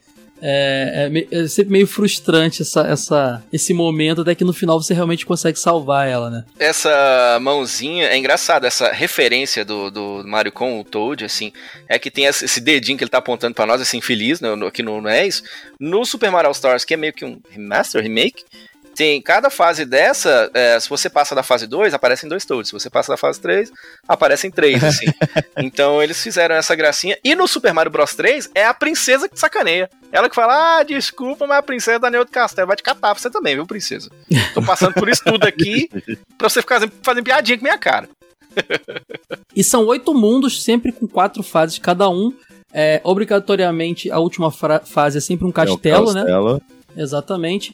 [0.46, 4.94] É, é é sempre meio frustrante essa, essa, esse momento, até que no final você
[4.94, 6.44] realmente consegue salvar ela, né?
[6.60, 11.54] essa mãozinha é engraçado, essa referência do, do Mario com o Toad, assim,
[11.88, 14.66] é que tem esse dedinho que ele tá apontando pra nós, assim, feliz, né, no-
[14.68, 15.44] aqui no NES.
[15.80, 18.44] No Super Mario All Stars, que é meio que um remaster, remake,
[18.96, 22.70] tem cada fase dessa, é, se você passa da fase 2, aparecem dois Toads.
[22.70, 23.72] Se você passa da fase 3,
[24.08, 25.06] aparecem três, assim.
[25.58, 27.18] então eles fizeram essa gracinha.
[27.24, 29.90] E no Super Mario Bros 3, é a princesa que sacaneia.
[30.12, 32.68] Ela que fala, ah, desculpa, mas a princesa tá em outro castelo.
[32.68, 34.12] Vai te catar você também, viu, princesa?
[34.54, 35.90] Tô passando por isso tudo aqui
[36.38, 38.08] pra você ficar fazendo piadinha com minha cara.
[39.56, 42.32] E são oito mundos, sempre com quatro fases cada um.
[42.72, 46.22] É, obrigatoriamente, a última fase é sempre um É o castelo, né?
[46.22, 46.62] castelo.
[46.96, 47.74] Exatamente.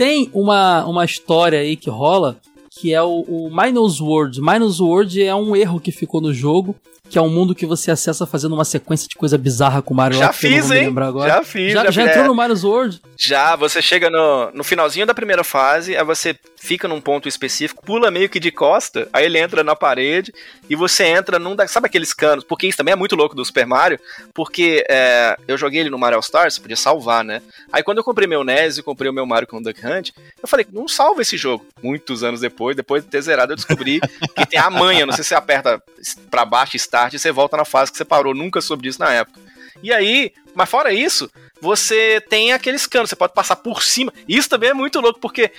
[0.00, 2.40] Tem uma, uma história aí que rola,
[2.70, 4.40] que é o, o Minus World.
[4.40, 6.74] Minus World é um erro que ficou no jogo,
[7.10, 9.96] que é um mundo que você acessa fazendo uma sequência de coisa bizarra com o
[9.96, 10.94] Mario Já não fiz, hein?
[11.26, 13.02] Já fiz, Já, já, já entrou É, no Minus World?
[13.18, 17.84] Já, você chega no, no finalzinho da primeira fase, aí você fica num ponto específico,
[17.84, 20.32] pula meio que de costa, aí ele entra na parede
[20.68, 22.44] e você entra num da, sabe aqueles canos?
[22.44, 23.98] Porque isso também é muito louco do Super Mario,
[24.32, 27.42] porque é, eu joguei ele no Mario All Stars, você podia salvar, né?
[27.72, 30.10] Aí quando eu comprei meu NES e comprei o meu Mario com o Duck Hunt,
[30.40, 31.66] eu falei, não salva esse jogo.
[31.82, 34.00] Muitos anos depois, depois de ter zerado, eu descobri
[34.36, 35.82] que tem a manha, não sei se você aperta
[36.30, 39.12] pra baixo start e você volta na fase que você parou, nunca soube disso na
[39.12, 39.40] época.
[39.82, 41.30] E aí, mas fora isso,
[41.60, 44.12] você tem aqueles canos, você pode passar por cima.
[44.28, 45.50] Isso também é muito louco, porque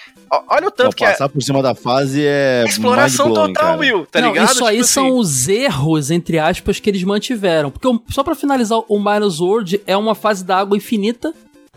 [0.47, 3.77] olha o tanto Não, que é passar por cima da fase é exploração total, cara.
[3.77, 4.51] Will, tá não, ligado?
[4.51, 7.71] isso aí Tipo são assim, os erros, entre aspas, que eles mantiveram.
[7.71, 11.33] Porque só pra finalizar, o Minus World é uma fase da água infinita,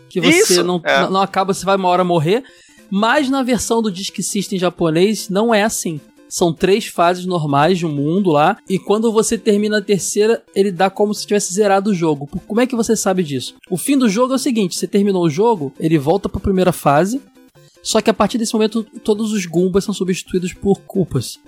[0.07, 1.09] que você Isso, não, é.
[1.09, 2.43] não acaba, você vai uma hora morrer.
[2.91, 5.99] Mas na versão do Disk System japonês, não é assim.
[6.27, 10.71] São três fases normais de um mundo lá, e quando você termina a terceira, ele
[10.71, 12.27] dá como se tivesse zerado o jogo.
[12.47, 13.55] Como é que você sabe disso?
[13.69, 16.71] O fim do jogo é o seguinte: você terminou o jogo, ele volta pra primeira
[16.71, 17.21] fase,
[17.83, 21.39] só que a partir desse momento todos os Goombas são substituídos por culpas.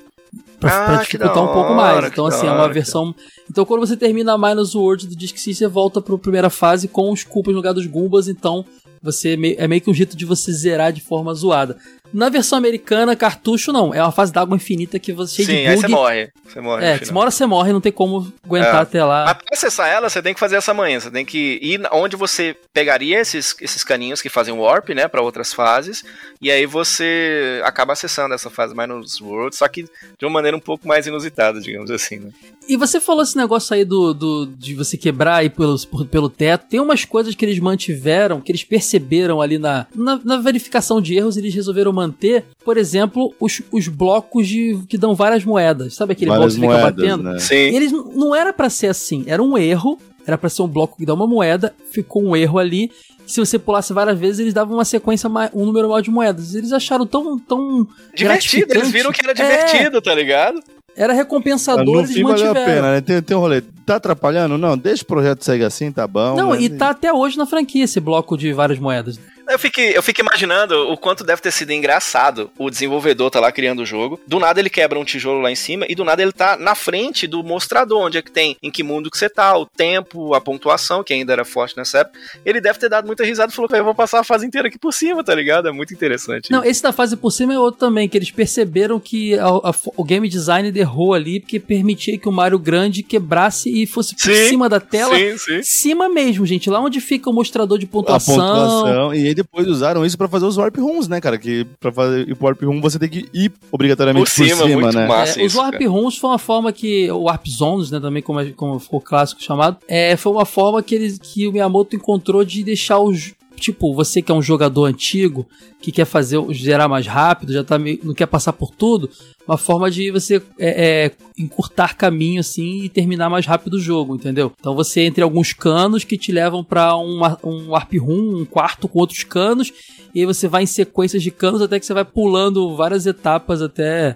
[0.59, 2.05] Pra, ah, pra dificultar um pouco mais.
[2.05, 3.15] Então, assim, é uma versão.
[3.49, 6.87] Então, quando você termina a Minus World do Disc System, você volta pra primeira fase
[6.87, 8.27] com os Koopas no lugar dos Goombas.
[8.27, 8.65] Então,
[9.01, 11.77] você é meio que um jeito de você zerar de forma zoada.
[12.13, 13.93] Na versão americana, cartucho não.
[13.93, 15.67] É uma fase d'água infinita que você Sim, de bug.
[15.67, 16.31] aí você morre.
[16.45, 16.85] Você morre.
[16.85, 18.81] É, se mora você morre, não tem como aguentar é.
[18.81, 19.25] até lá.
[19.25, 20.99] Mas pra acessar ela, você tem que fazer essa manhã.
[20.99, 25.21] Você tem que ir onde você pegaria esses, esses caninhos que fazem warp, né, para
[25.21, 26.03] outras fases.
[26.41, 30.55] E aí você acaba acessando essa fase mais nos Worlds, só que de uma maneira
[30.55, 32.29] um pouco mais inusitada, digamos assim, né?
[32.69, 35.77] E você falou esse negócio aí do, do de você quebrar aí pelo,
[36.11, 36.67] pelo teto.
[36.69, 41.15] Tem umas coisas que eles mantiveram, que eles perceberam ali na, na, na verificação de
[41.15, 45.95] erros, eles resolveram manter, por exemplo, os, os blocos de, que dão várias moedas.
[45.95, 47.23] Sabe aquele várias bloco que moedas, fica batendo?
[47.23, 47.39] Né?
[47.39, 47.55] Sim.
[47.55, 51.05] Eles não era para ser assim, era um erro, era para ser um bloco que
[51.05, 52.91] dá uma moeda, ficou um erro ali.
[53.25, 56.55] Se você pulasse várias vezes, eles davam uma sequência, um número maior de moedas.
[56.55, 57.37] Eles acharam tão.
[57.37, 60.01] tão divertido, eles viram que era divertido, é.
[60.01, 60.61] tá ligado?
[60.95, 62.53] Era recompensador, no eles fim mantiveram.
[62.53, 63.01] Valeu a pena, né?
[63.01, 63.61] Tem, tem um rolê.
[63.85, 64.57] Tá atrapalhando?
[64.57, 66.35] Não, deixa o projeto seguir assim, tá bom.
[66.35, 66.63] Não, mas...
[66.63, 69.19] e tá até hoje na franquia esse bloco de várias moedas.
[69.49, 72.51] Eu fico, eu fico imaginando o quanto deve ter sido engraçado.
[72.57, 74.19] O desenvolvedor tá lá criando o jogo.
[74.27, 76.75] Do nada ele quebra um tijolo lá em cima e do nada ele tá na
[76.75, 80.33] frente do mostrador, onde é que tem, em que mundo que você tá, o tempo,
[80.33, 82.19] a pontuação, que ainda era forte nessa época.
[82.45, 84.77] Ele deve ter dado muita risada e falou: eu vou passar a fase inteira aqui
[84.77, 85.67] por cima, tá ligado?
[85.67, 86.51] É muito interessante.
[86.51, 89.73] Não, esse da fase por cima é outro também, que eles perceberam que a, a,
[89.95, 94.33] o game design errou ali, porque permitia que o Mario grande quebrasse e fosse por
[94.33, 95.15] sim, cima da tela.
[95.15, 95.63] Sim, sim.
[95.63, 96.69] Cima mesmo, gente.
[96.69, 98.35] Lá onde fica o mostrador de pontuação.
[98.35, 99.13] A pontuação.
[99.13, 101.37] E depois usaram isso para fazer os warp rooms, né, cara?
[101.37, 104.91] Que pra fazer o warp room você tem que ir obrigatoriamente por cima, por cima
[104.91, 105.07] né?
[105.37, 108.79] É, os warp rooms foi uma forma que o warp zones, né, também como, como
[108.79, 112.99] ficou clássico chamado, é, foi uma forma que eles que o Miyamoto encontrou de deixar
[112.99, 115.47] os tipo, você que é um jogador antigo,
[115.81, 119.09] que quer fazer gerar mais rápido, já tá meio, não quer passar por tudo,
[119.47, 124.15] uma forma de você é, é, encurtar caminho assim e terminar mais rápido o jogo,
[124.15, 124.51] entendeu?
[124.59, 128.87] Então você entre alguns canos que te levam para um, um warp room, um quarto
[128.87, 129.71] com outros canos,
[130.13, 133.61] e aí você vai em sequências de canos até que você vai pulando várias etapas
[133.61, 134.15] até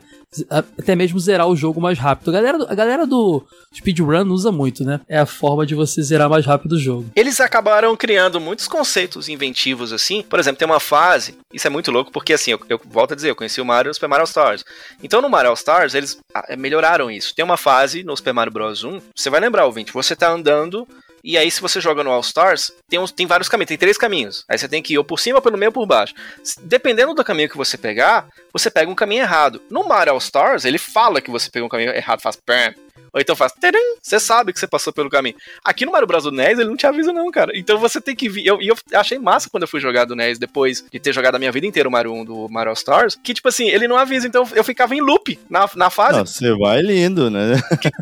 [0.50, 2.30] até mesmo zerar o jogo mais rápido.
[2.30, 3.44] A galera, a galera do
[3.76, 5.02] speedrun usa muito, né?
[5.08, 7.12] É a forma de você zerar mais rápido o jogo.
[7.16, 10.22] Eles acabaram criando muitos conceitos inventivos assim.
[10.22, 13.16] Por exemplo, tem uma fase, isso é muito louco porque assim, eu, eu volto a
[13.16, 14.64] dizer, eu conheci o Mario no Super Mario Stars.
[15.04, 17.34] Então no Mario Stars eles ah, melhoraram isso.
[17.36, 20.88] Tem uma fase no Super Mario Bros 1, você vai lembrar, ouvinte, você tá andando
[21.24, 23.98] e aí, se você joga no All Stars, tem, uns, tem vários caminhos, tem três
[23.98, 24.44] caminhos.
[24.50, 26.14] Aí você tem que ir ou por cima, pelo meio ou por baixo.
[26.62, 29.62] Dependendo do caminho que você pegar, você pega um caminho errado.
[29.70, 32.74] No Mario All Stars, ele fala que você pegou um caminho errado, faz pam,
[33.14, 33.54] ou então faz.
[34.02, 35.36] Você sabe que você passou pelo caminho.
[35.64, 36.24] Aqui no Mario Bros.
[36.24, 37.52] do NES, ele não te avisa, não, cara.
[37.56, 38.44] Então você tem que vir.
[38.44, 41.36] E eu, eu, achei massa quando eu fui jogar do NES, depois de ter jogado
[41.36, 43.98] a minha vida inteira o Mario 1 do Mario Stars, que, tipo assim, ele não
[43.98, 44.28] avisa.
[44.28, 46.20] Então eu ficava em loop na, na fase.
[46.20, 47.54] Você vai lindo, né?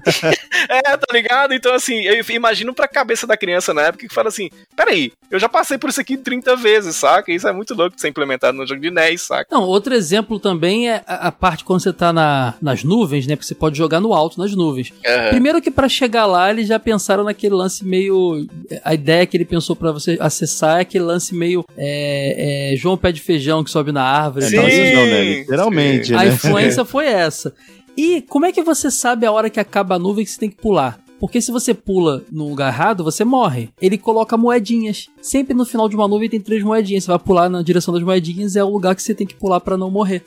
[0.70, 1.54] é, tá ligado?
[1.54, 5.40] Então, assim, eu imagino pra cabeça da criança na época que fala assim: peraí, eu
[5.40, 7.32] já passei por isso aqui 30 vezes, saca?
[7.32, 9.48] Isso é muito louco de ser implementado no jogo de NES, saca?
[9.52, 13.36] Não, outro exemplo também é a, a parte quando você tá na, nas nuvens, né?
[13.36, 14.89] Porque você pode jogar no alto, nas nuvens.
[14.94, 15.30] Uhum.
[15.30, 18.48] Primeiro que para chegar lá, eles já pensaram naquele lance meio.
[18.84, 21.66] A ideia que ele pensou para você acessar é aquele lance meio.
[21.78, 24.46] É, é, João Pé de Feijão que sobe na árvore.
[24.46, 25.24] Sim, não, não, né?
[25.24, 26.14] Literalmente.
[26.14, 26.28] A né?
[26.30, 27.54] influência foi essa.
[27.96, 30.50] E como é que você sabe a hora que acaba a nuvem que você tem
[30.50, 31.00] que pular?
[31.20, 33.70] Porque se você pula no lugar errado, você morre.
[33.82, 35.10] Ele coloca moedinhas.
[35.22, 37.04] Sempre no final de uma nuvem tem três moedinhas.
[37.04, 39.60] Você vai pular na direção das moedinhas, é o lugar que você tem que pular
[39.60, 40.24] para não morrer.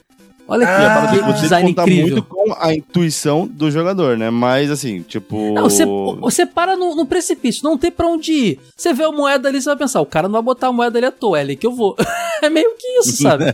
[0.53, 2.03] Olha aqui, ah, a tipo, design incrível.
[2.03, 4.29] muito com a intuição do jogador, né?
[4.29, 5.55] Mas assim, tipo.
[5.55, 8.61] Não, você, você para no, no, precipício, não tem pra onde ir.
[8.77, 10.99] Você vê a moeda ali, você vai pensar, o cara não vai botar a moeda
[10.99, 11.97] ali à toa, é ali que eu vou.
[12.43, 13.47] é meio que isso, sabe?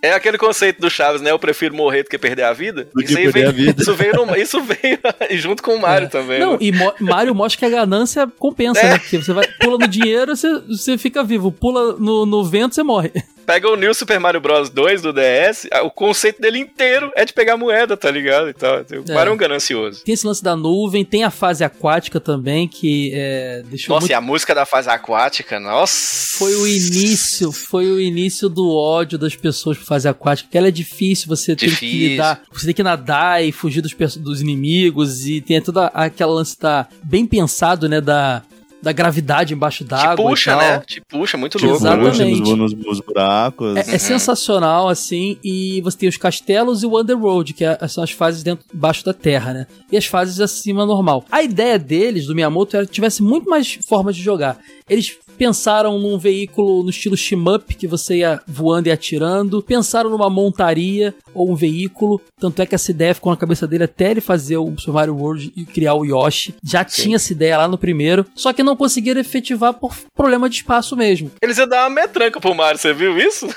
[0.00, 1.32] É aquele conceito do Chaves, né?
[1.32, 2.86] Eu prefiro morrer do que perder a vida.
[2.94, 3.82] Do isso, aí veio, a vida.
[3.82, 4.98] isso veio, no, isso veio
[5.32, 6.10] junto com o Mario é.
[6.10, 6.38] também.
[6.38, 6.58] Não, né?
[6.60, 8.90] e Mo Mario mostra que a ganância compensa, é.
[8.90, 8.98] né?
[9.00, 11.50] Porque você vai pula no dinheiro, você, você fica vivo.
[11.50, 13.10] Pula no, no vento, você morre.
[13.44, 17.32] Pega o New Super Mario Bros 2 do DS, o conceito dele inteiro é de
[17.32, 18.48] pegar moeda, tá ligado?
[18.48, 19.14] Então, o é.
[19.14, 20.02] Mario é um ganancioso.
[20.02, 24.10] Tem esse lance da nuvem, tem a fase aquática também, que é, deixou Nossa, muito...
[24.10, 26.36] e a música da fase aquática, nossa!
[26.38, 30.68] Foi o início, foi o início do ódio das pessoas por fase aquática, que ela
[30.68, 31.78] é difícil, você difícil.
[31.78, 35.86] tem que lidar, você tem que nadar e fugir dos, dos inimigos, e tem toda
[35.86, 38.42] aquela lance da, bem pensado, né, da
[38.84, 40.24] da gravidade embaixo d'água.
[40.24, 40.80] Te puxa, né?
[40.86, 41.76] Te puxa, muito louco.
[41.76, 42.40] Exatamente.
[42.40, 43.76] Nos, nos, buracos.
[43.76, 43.98] É, é uhum.
[43.98, 48.42] sensacional, assim, e você tem os castelos e o Underworld, que é, são as fases
[48.42, 49.66] dentro, baixo da terra, né?
[49.90, 51.24] E as fases acima normal.
[51.32, 54.58] A ideia deles, do Miyamoto, era que tivesse muito mais formas de jogar.
[54.88, 60.30] Eles pensaram num veículo no estilo shmup, que você ia voando e atirando, pensaram numa
[60.30, 64.20] montaria ou um veículo, tanto é que essa ideia ficou na cabeça dele até ele
[64.20, 66.54] fazer o Super Mario World e criar o Yoshi.
[66.62, 67.02] Já Sim.
[67.02, 70.96] tinha essa ideia lá no primeiro, só que não conseguiram efetivar por problema de espaço
[70.96, 71.30] mesmo.
[71.42, 73.48] Eles iam dar uma metranca pro Mario, você viu isso?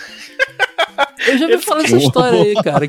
[1.27, 2.85] Eu já vi falando essa história aí, cara.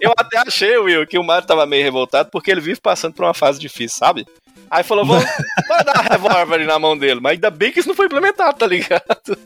[0.00, 3.24] Eu até achei, Will, que o Mario tava meio revoltado porque ele vive passando por
[3.24, 4.26] uma fase difícil, sabe?
[4.70, 5.24] Aí falou, vamos,
[5.84, 7.20] dar um revólver na mão dele.
[7.20, 9.38] Mas ainda bem que isso não foi implementado, tá ligado?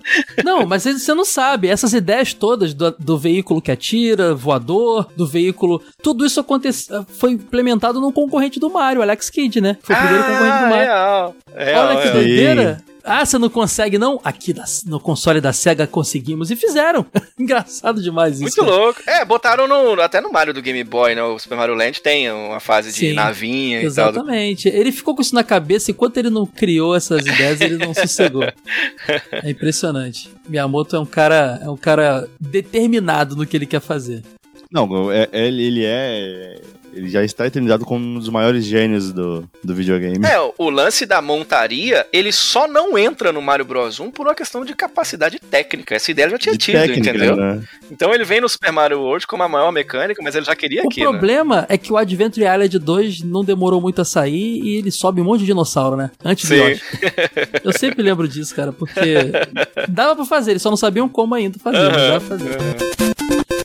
[0.44, 1.68] Não, mas você não sabe.
[1.68, 5.82] Essas ideias todas do, do veículo que atira, voador, do veículo.
[6.02, 9.76] Tudo isso aconteceu, foi implementado no concorrente do Mario, Alex Kidd, né?
[9.82, 10.84] Foi o primeiro ah, concorrente do Mario.
[10.84, 12.14] Real, real, Olha que real.
[12.14, 12.89] doideira.
[13.04, 14.20] Ah, você não consegue, não?
[14.22, 14.54] Aqui
[14.86, 16.50] no console da SEGA conseguimos.
[16.50, 17.06] E fizeram.
[17.38, 18.42] Engraçado demais isso.
[18.42, 18.70] Muito cara.
[18.70, 19.00] louco.
[19.06, 21.22] É, botaram no, até no Mario do Game Boy, né?
[21.22, 24.10] O Super Mario Land tem uma fase de Sim, navinha e tal.
[24.10, 24.68] Exatamente.
[24.68, 27.94] Ele ficou com isso na cabeça e enquanto ele não criou essas ideias, ele não
[27.94, 28.44] sossegou.
[29.42, 30.30] É impressionante.
[30.48, 34.22] Miyamoto é um cara, é um cara determinado no que ele quer fazer.
[34.70, 36.60] Não, é, ele, ele é
[36.92, 40.24] ele já está eternizado como um dos maiores gênios do, do videogame.
[40.26, 44.34] É, o lance da montaria, ele só não entra no Mario Bros 1 por uma
[44.34, 45.94] questão de capacidade técnica.
[45.94, 47.36] Essa ideia já tinha de tido, técnica, entendeu?
[47.36, 47.62] Né?
[47.90, 50.82] Então ele vem no Super Mario World como a maior mecânica, mas ele já queria
[50.82, 51.00] o aqui.
[51.02, 51.18] O né?
[51.18, 51.66] problema né?
[51.70, 55.24] é que o Adventure Island 2 não demorou muito a sair e ele sobe um
[55.24, 56.10] monte de dinossauro, né?
[56.24, 56.56] Antes Sim.
[56.56, 56.80] do
[57.64, 59.14] Eu sempre lembro disso, cara, porque
[59.88, 62.50] dava pra fazer, eles só não sabiam como ainda fazer, uhum, mas dava pra fazer.
[62.50, 63.59] Uhum.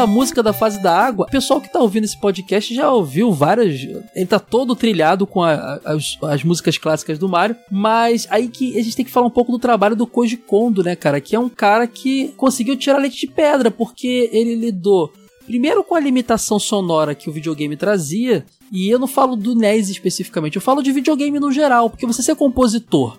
[0.00, 3.32] Da música da fase da água, o pessoal que tá ouvindo esse podcast já ouviu
[3.32, 3.82] várias.
[4.14, 8.78] Ele tá todo trilhado com a, as, as músicas clássicas do Mario, mas aí que
[8.78, 11.20] a gente tem que falar um pouco do trabalho do Koji Kondo, né, cara?
[11.20, 15.12] Que é um cara que conseguiu tirar leite de pedra, porque ele lidou
[15.44, 19.90] primeiro com a limitação sonora que o videogame trazia, e eu não falo do NES
[19.90, 23.18] especificamente, eu falo de videogame no geral, porque você ser compositor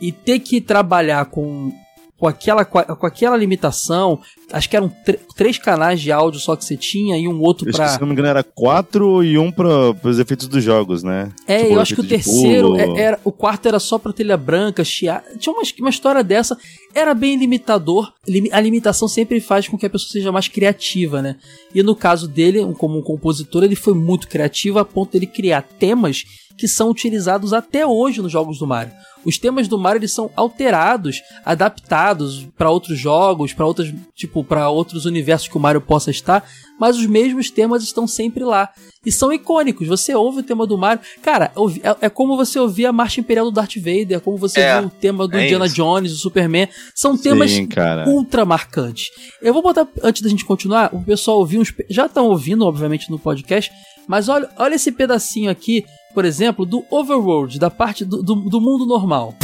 [0.00, 1.72] e ter que trabalhar com
[2.18, 4.18] com aquela, com aquela limitação,
[4.50, 4.90] acho que eram
[5.36, 7.88] três canais de áudio só que você tinha e um outro para.
[7.88, 11.30] Se não me engano, era quatro e um para os efeitos dos jogos, né?
[11.46, 14.36] É, tipo, eu acho que o terceiro, é, era, o quarto era só pra telha
[14.36, 15.22] branca, chiar.
[15.38, 16.56] Tinha uma, uma história dessa,
[16.94, 18.12] era bem limitador.
[18.50, 21.36] A limitação sempre faz com que a pessoa seja mais criativa, né?
[21.74, 25.26] E no caso dele, como um compositor, ele foi muito criativo a ponto de ele
[25.26, 26.24] criar temas
[26.56, 28.92] que são utilizados até hoje nos jogos do Mario.
[29.26, 34.70] Os temas do Mario eles são alterados, adaptados para outros jogos, para outros, tipo, para
[34.70, 36.48] outros universos que o Mario possa estar,
[36.78, 38.70] mas os mesmos temas estão sempre lá
[39.04, 39.88] e são icônicos.
[39.88, 41.50] Você ouve o tema do Mario, cara,
[41.82, 44.76] é, é como você ouvir a marcha imperial do Darth Vader, é como você é,
[44.76, 45.74] ouvir o tema do é Indiana isso.
[45.74, 47.68] Jones, do Superman, são temas Sim,
[48.06, 49.10] ultra marcantes.
[49.42, 53.10] Eu vou botar antes da gente continuar, o pessoal ouvir uns, já estão ouvindo, obviamente,
[53.10, 53.72] no podcast,
[54.06, 55.84] mas olha, olha esse pedacinho aqui
[56.16, 59.34] por exemplo, do overworld, da parte do, do, do mundo normal.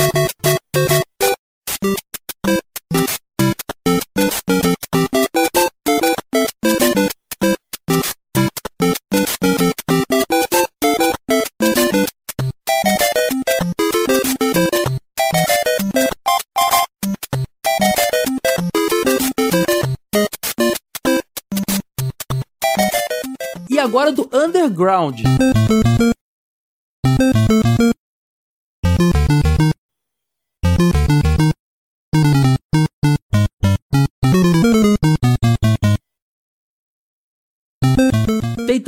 [23.93, 25.21] Agora do underground.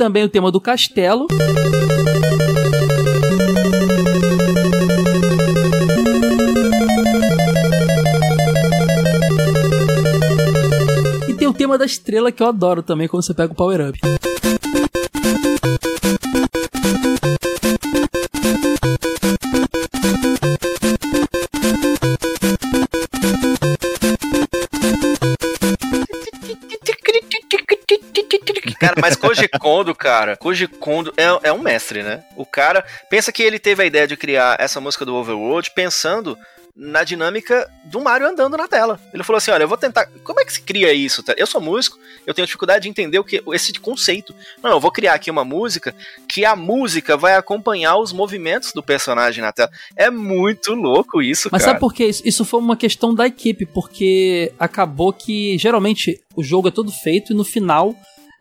[0.05, 1.25] Também o tema do castelo.
[11.27, 13.89] E tem o tema da estrela que eu adoro também quando você pega o Power
[13.89, 13.99] Up.
[29.75, 32.23] Kondo, cara, Koji Kondo é, é um mestre, né?
[32.37, 36.37] O cara pensa que ele teve a ideia de criar essa música do Overworld pensando
[36.73, 38.97] na dinâmica do Mario andando na tela.
[39.13, 40.05] Ele falou assim: olha, eu vou tentar.
[40.23, 41.21] Como é que se cria isso?
[41.35, 44.33] Eu sou músico, eu tenho dificuldade de entender o que esse conceito.
[44.63, 45.93] Não, eu vou criar aqui uma música
[46.25, 49.69] que a música vai acompanhar os movimentos do personagem na tela.
[49.97, 51.71] É muito louco isso, Mas cara.
[51.71, 52.05] sabe por quê?
[52.05, 56.93] Isso, isso foi uma questão da equipe, porque acabou que geralmente o jogo é todo
[56.93, 57.93] feito e no final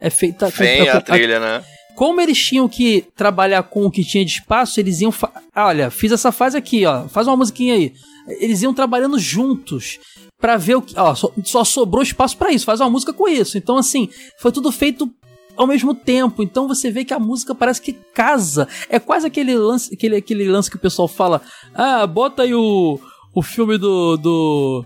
[0.04, 1.64] é feita Vem a, a trilha, né?
[1.94, 5.12] Como eles tinham que trabalhar com o que tinha de espaço, eles iam.
[5.56, 7.08] Olha, fiz essa fase aqui, ó.
[7.08, 7.94] Faz uma musiquinha aí.
[8.40, 9.98] Eles iam trabalhando juntos
[10.38, 10.98] para ver o que.
[10.98, 12.66] Ó, só, só sobrou espaço para isso.
[12.66, 13.56] Faz uma música com isso.
[13.56, 15.10] Então, assim, foi tudo feito
[15.56, 16.42] ao mesmo tempo.
[16.42, 18.68] Então você vê que a música parece que casa.
[18.90, 21.40] É quase aquele lance, aquele, aquele lance que o pessoal fala:
[21.74, 23.00] ah, bota aí o,
[23.32, 24.16] o filme do.
[24.18, 24.84] do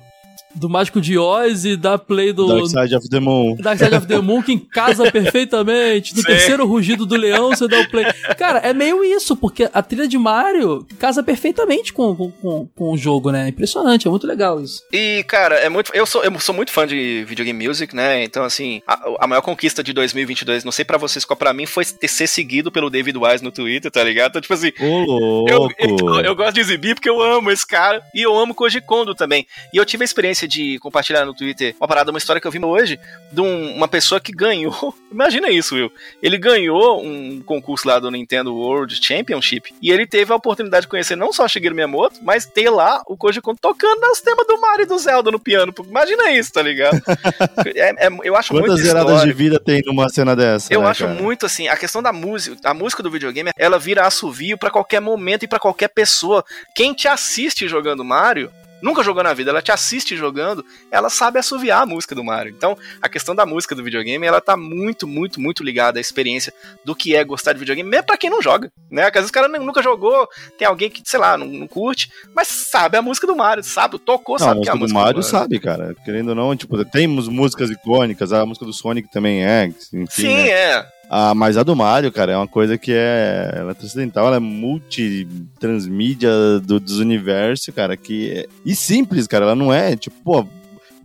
[0.55, 2.47] do Mágico de Oz e da play do.
[2.47, 3.57] Dark Side of the Moon.
[3.57, 6.15] Dark Side of the Moon, que casa perfeitamente.
[6.15, 6.27] No Sim.
[6.27, 8.05] terceiro rugido do leão, você dá o play.
[8.37, 12.97] Cara, é meio isso, porque a trilha de Mario casa perfeitamente com, com, com, o
[12.97, 13.49] jogo, né?
[13.49, 14.83] Impressionante, é muito legal isso.
[14.93, 15.95] E, cara, é muito.
[15.95, 18.25] Eu sou, eu sou muito fã de videogame music, né?
[18.25, 21.67] Então, assim, a, a maior conquista de 2022, não sei para vocês qual pra mim,
[21.67, 24.31] foi ter ser seguido pelo David Wise no Twitter, tá ligado?
[24.31, 24.73] Então, tipo assim.
[24.81, 28.55] Ô, eu, eu, eu, gosto de exibir porque eu amo esse cara e eu amo
[28.55, 29.47] Koji Kondo também.
[29.73, 32.51] E eu tive a experiência de compartilhar no Twitter uma parada, uma história que eu
[32.51, 32.99] vi hoje
[33.33, 34.95] de um, uma pessoa que ganhou.
[35.11, 35.91] Imagina isso, Will.
[36.23, 40.89] Ele ganhou um concurso lá do Nintendo World Championship e ele teve a oportunidade de
[40.89, 44.61] conhecer não só Shigeru Miyamoto, mas ter lá o Koji Kondo tocando os temas do
[44.61, 45.75] Mario e do Zelda no piano.
[45.89, 47.01] Imagina isso, tá ligado?
[47.75, 50.73] é, é, eu acho Quantas muito zeradas de vida tem numa cena dessa?
[50.73, 51.21] Eu né, acho cara?
[51.21, 55.01] muito assim, a questão da música, a música do videogame, ela vira assovio para qualquer
[55.01, 56.45] momento e para qualquer pessoa.
[56.75, 58.51] Quem te assiste jogando Mario
[58.83, 62.53] nunca jogou na vida, ela te assiste jogando, ela sabe assoviar a música do Mario.
[62.57, 66.53] Então, a questão da música do videogame, ela tá muito, muito, muito ligada à experiência
[66.85, 69.05] do que é gostar de videogame, mesmo pra quem não joga, né?
[69.05, 72.11] Porque às vezes o cara nunca jogou, tem alguém que, sei lá, não, não curte,
[72.35, 75.03] mas sabe a música do Mario, sabe, tocou, não, sabe que é a música do
[75.03, 75.21] Mario.
[75.21, 75.31] do Mario.
[75.31, 79.67] sabe, cara, querendo ou não, tipo, temos músicas icônicas, a música do Sonic também é,
[79.67, 80.51] enfim, Sim, né?
[80.51, 80.98] é.
[81.11, 84.37] Ah, mas a do Mario, cara, é uma coisa que é, ela é transcendental, ela
[84.37, 86.31] é multi-transmídia
[86.61, 90.47] do, dos universos, cara, que é, e simples, cara, ela não é, tipo, pô,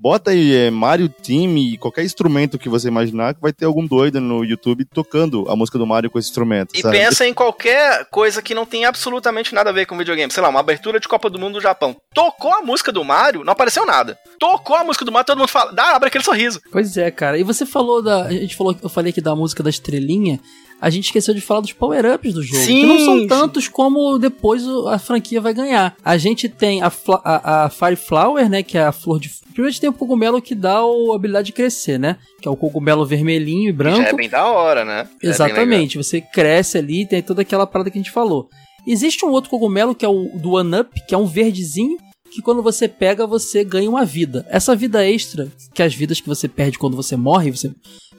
[0.03, 3.87] Bota aí é, Mario Team e qualquer instrumento que você imaginar que vai ter algum
[3.87, 6.75] doido no YouTube tocando a música do Mario com esse instrumento.
[6.75, 6.97] E sabe?
[6.97, 10.29] pensa em qualquer coisa que não tem absolutamente nada a ver com videogame.
[10.29, 11.95] Sei lá, uma abertura de Copa do Mundo do Japão.
[12.13, 14.19] Tocou a música do Mario, não apareceu nada.
[14.37, 16.59] Tocou a música do Mario, todo mundo fala, dá, abre aquele sorriso.
[16.69, 17.37] Pois é, cara.
[17.37, 18.23] E você falou da.
[18.23, 20.37] A gente falou, eu falei aqui da música da estrelinha
[20.83, 22.61] a gente esqueceu de falar dos power-ups do jogo.
[22.61, 25.95] Sim, que não são tantos como depois a franquia vai ganhar.
[26.03, 26.91] A gente tem a,
[27.23, 28.61] a, a Fire Flower, né?
[28.61, 29.29] Que é a flor de.
[29.29, 32.17] Primeiro a gente tem o cogumelo que dá a habilidade de crescer, né?
[32.41, 34.01] Que é o cogumelo vermelhinho e branco.
[34.01, 35.07] Já é bem da hora, né?
[35.21, 35.97] Já é Exatamente.
[35.97, 38.49] É você cresce ali, tem toda aquela parada que a gente falou.
[38.85, 41.97] Existe um outro cogumelo que é o do One Up, que é um verdezinho
[42.29, 44.45] que quando você pega, você ganha uma vida.
[44.49, 47.71] Essa vida extra, que é as vidas que você perde quando você morre, você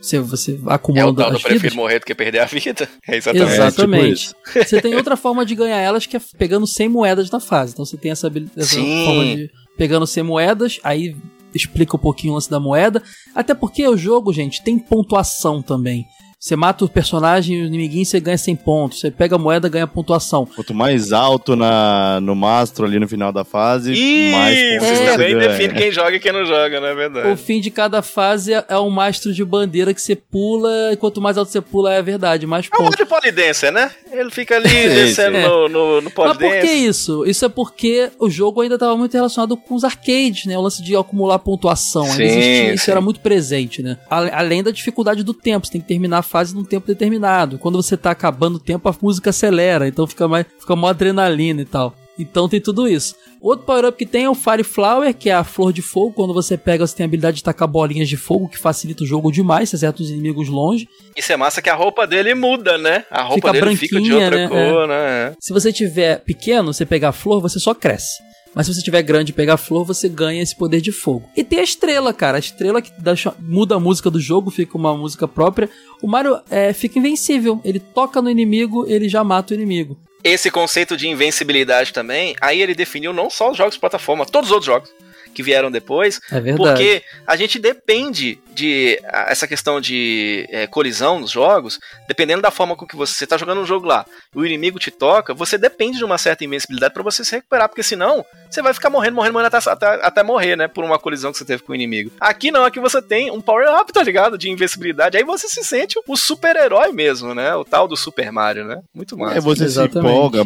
[0.04, 2.88] você, você acumulando é o tal do prefiro morrer do que perder a vida.
[3.06, 3.52] É exatamente.
[3.52, 4.34] Exatamente.
[4.46, 7.40] É, tipo você tem outra forma de ganhar elas que é pegando 100 moedas na
[7.40, 7.72] fase.
[7.72, 11.16] Então você tem essa, essa forma de pegando 100 moedas, aí
[11.54, 13.02] explica um pouquinho o lance da moeda.
[13.34, 16.06] Até porque o jogo, gente, tem pontuação também.
[16.44, 19.00] Você mata o personagem, o inimiguinho, você ganha 100 pontos.
[19.00, 20.44] Você pega a moeda, ganha pontuação.
[20.44, 23.92] Quanto mais alto na, no mastro ali no final da fase,
[24.30, 27.28] mais pontos Isso também define quem joga e quem não joga, não é verdade?
[27.28, 31.18] O fim de cada fase é um mastro de bandeira que você pula, e quanto
[31.18, 32.78] mais alto você pula, é verdade, mais pontos.
[32.78, 33.90] É um modo de polidência, né?
[34.12, 35.48] Ele fica ali descendo é.
[35.48, 37.24] no, no, no Mas por que isso?
[37.24, 40.58] Isso é porque o jogo ainda estava muito relacionado com os arcades, né?
[40.58, 42.04] O lance de acumular pontuação.
[42.04, 43.96] Sim, existia, isso era muito presente, né?
[44.10, 47.60] Além da dificuldade do tempo, você tem que terminar a fase num tempo determinado.
[47.60, 51.62] Quando você tá acabando o tempo, a música acelera, então fica mais fica mais adrenalina
[51.62, 51.94] e tal.
[52.18, 53.14] Então tem tudo isso.
[53.40, 56.12] Outro power-up que tem é o Fire Flower, que é a flor de fogo.
[56.12, 59.06] Quando você pega, você tem a habilidade de tacar bolinhas de fogo, que facilita o
[59.06, 60.88] jogo demais, você acerta os inimigos longe.
[61.16, 63.04] Isso é massa que a roupa dele muda, né?
[63.10, 64.48] A roupa fica dele fica de outra né?
[64.48, 64.86] cor, é.
[64.88, 65.36] né?
[65.38, 68.22] Se você tiver pequeno, você pegar a flor, você só cresce.
[68.54, 71.28] Mas se você tiver grande e pegar flor, você ganha esse poder de fogo.
[71.36, 72.36] E tem a estrela, cara.
[72.36, 75.68] A estrela que dá, muda a música do jogo, fica uma música própria.
[76.00, 77.60] O Mario é, fica invencível.
[77.64, 79.98] Ele toca no inimigo, ele já mata o inimigo.
[80.22, 84.48] Esse conceito de invencibilidade também, aí ele definiu não só os jogos de plataforma, todos
[84.48, 85.03] os outros jogos
[85.34, 86.20] que vieram depois.
[86.30, 86.56] É verdade.
[86.56, 92.76] Porque a gente depende de essa questão de é, colisão nos jogos, dependendo da forma
[92.76, 96.04] com que você está jogando um jogo lá, o inimigo te toca, você depende de
[96.04, 99.56] uma certa invencibilidade para você se recuperar, porque senão você vai ficar morrendo, morrendo, morrendo
[99.56, 100.68] até, até, até, morrer, né?
[100.68, 102.12] Por uma colisão que você teve com o inimigo.
[102.20, 104.38] Aqui não, aqui você tem um power-up, tá ligado?
[104.38, 105.16] De invencibilidade.
[105.16, 107.54] Aí você se sente o super-herói mesmo, né?
[107.56, 108.80] O tal do Super Mario, né?
[108.94, 109.38] Muito massa.
[109.38, 109.92] É, você Exatamente.
[109.92, 110.44] se empolga,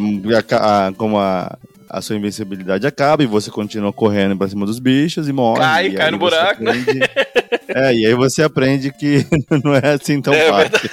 [0.97, 1.57] como a
[1.89, 5.59] a sua invencibilidade acaba e você continua correndo pra cima dos bichos e morre.
[5.59, 6.71] Cai, e cai no buraco, né?
[6.71, 6.99] aprende...
[6.99, 7.07] né?
[7.67, 9.25] É, e aí você aprende que
[9.63, 10.89] não é assim tão é, fácil.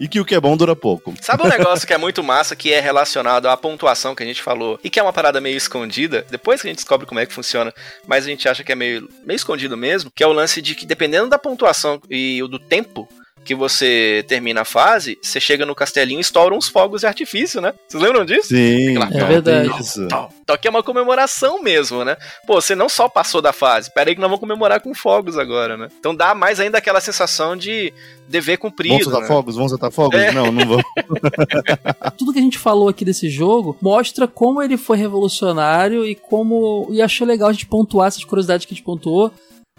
[0.00, 1.12] E que o que é bom dura pouco.
[1.20, 4.42] Sabe um negócio que é muito massa, que é relacionado à pontuação que a gente
[4.42, 7.26] falou, e que é uma parada meio escondida, depois que a gente descobre como é
[7.26, 7.72] que funciona,
[8.06, 10.74] mas a gente acha que é meio, meio escondido mesmo, que é o lance de
[10.74, 13.08] que dependendo da pontuação e do tempo
[13.48, 17.62] que você termina a fase, você chega no castelinho e estoura uns fogos de artifício,
[17.62, 17.72] né?
[17.88, 18.48] Vocês lembram disso?
[18.48, 19.70] Sim, é verdade.
[20.42, 22.18] Então aqui é uma comemoração mesmo, né?
[22.46, 25.38] Pô, você não só passou da fase, pera aí que nós vamos comemorar com fogos
[25.38, 25.88] agora, né?
[25.98, 27.90] Então dá mais ainda aquela sensação de
[28.28, 28.96] dever cumprido.
[28.96, 29.28] Vamos soltar né?
[29.28, 29.54] fogos?
[29.54, 30.20] Vamos soltar fogos?
[30.20, 30.30] É.
[30.30, 30.84] Não, não vamos.
[32.18, 36.86] Tudo que a gente falou aqui desse jogo mostra como ele foi revolucionário e como.
[36.90, 39.32] E achei legal a gente pontuar essas curiosidades que a gente pontuou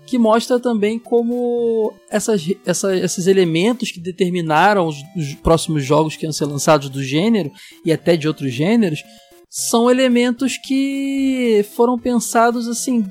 [0.10, 6.26] que mostra também como essas, essa, esses elementos que determinaram os, os, próximos jogos que
[6.26, 7.52] iam ser lançados do gênero
[7.86, 9.04] e até de outros gêneros
[9.48, 13.06] são elementos que foram pensados assim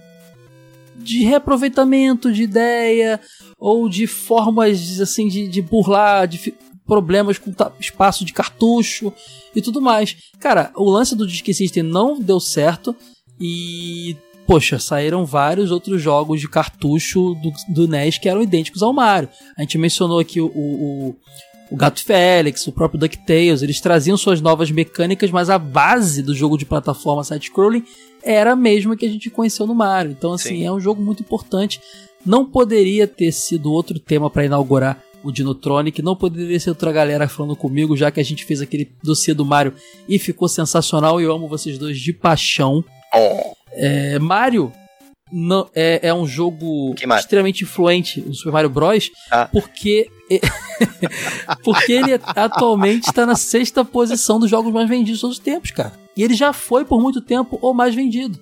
[0.97, 3.21] de reaproveitamento de ideia
[3.57, 6.53] ou de formas assim de, de burlar de
[6.85, 9.13] problemas com espaço de cartucho
[9.55, 10.17] e tudo mais.
[10.41, 12.97] Cara, o lance do Disk System não deu certo
[13.41, 14.17] e
[14.49, 19.29] poxa, saíram vários outros jogos de cartucho do, do NES que eram idênticos ao Mario.
[19.55, 21.17] A gente mencionou aqui o, o,
[21.71, 26.35] o Gato Félix, o próprio DuckTales, eles traziam suas novas mecânicas, mas a base do
[26.35, 27.85] jogo de plataforma side-scrolling
[28.23, 30.13] era a mesma que a gente conheceu no Mario.
[30.13, 30.65] Então, assim, Sim.
[30.65, 31.79] é um jogo muito importante.
[32.25, 37.29] Não poderia ter sido outro tema para inaugurar o Dinotronic, não poderia ser outra galera
[37.29, 39.75] falando comigo, já que a gente fez aquele dossiê do Mario
[40.09, 41.21] e ficou sensacional.
[41.21, 42.83] E eu amo vocês dois de paixão.
[43.15, 43.58] Oh.
[43.79, 44.73] É, Mario
[45.31, 49.11] não, é, é um jogo extremamente influente, o Super Mario Bros.
[49.31, 49.49] Ah.
[49.51, 50.11] Porque.
[51.65, 55.71] porque ele atualmente está na sexta posição dos jogos mais vendidos de todos os tempos,
[55.71, 55.93] cara.
[56.17, 58.39] E ele já foi por muito tempo o mais vendido.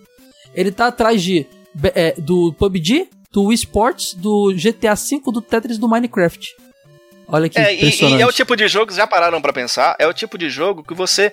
[0.55, 1.47] Ele tá atrás de
[1.95, 6.57] é, do PUBG, do Wii Sports, do GTA V, do Tetris do Minecraft.
[7.29, 8.17] Olha que é, impressionante.
[8.17, 9.95] E, e é o tipo de jogo, já pararam para pensar?
[9.99, 11.33] É o tipo de jogo que você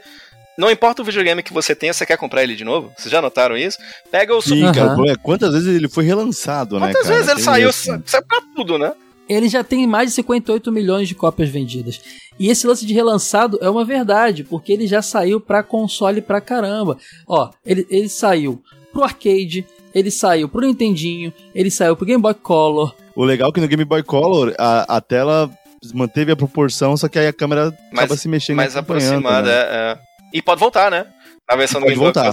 [0.57, 2.91] não importa o videogame que você tenha, você quer comprar ele de novo?
[2.97, 3.77] Vocês já notaram isso?
[4.11, 4.73] Pega o Sim, Super...
[4.73, 5.15] cara, uhum.
[5.21, 6.93] quantas vezes ele foi relançado, quantas né?
[6.93, 8.03] Quantas vezes ele saiu, assim.
[8.05, 8.93] saiu pra tudo, né?
[9.27, 12.01] Ele já tem mais de 58 milhões de cópias vendidas.
[12.39, 16.41] E esse lance de relançado é uma verdade, porque ele já saiu pra console pra
[16.41, 16.97] caramba.
[17.27, 22.33] Ó, ele, ele saiu pro arcade, ele saiu pro Nintendinho, ele saiu pro Game Boy
[22.33, 22.93] Color.
[23.15, 25.49] O legal é que no Game Boy Color a, a tela
[25.93, 28.57] manteve a proporção, só que aí a câmera mais, acaba se mexendo.
[28.57, 29.53] Mais aproximada, né?
[29.53, 30.12] é, é.
[30.33, 31.05] E pode voltar, né?
[31.47, 31.85] Na versão do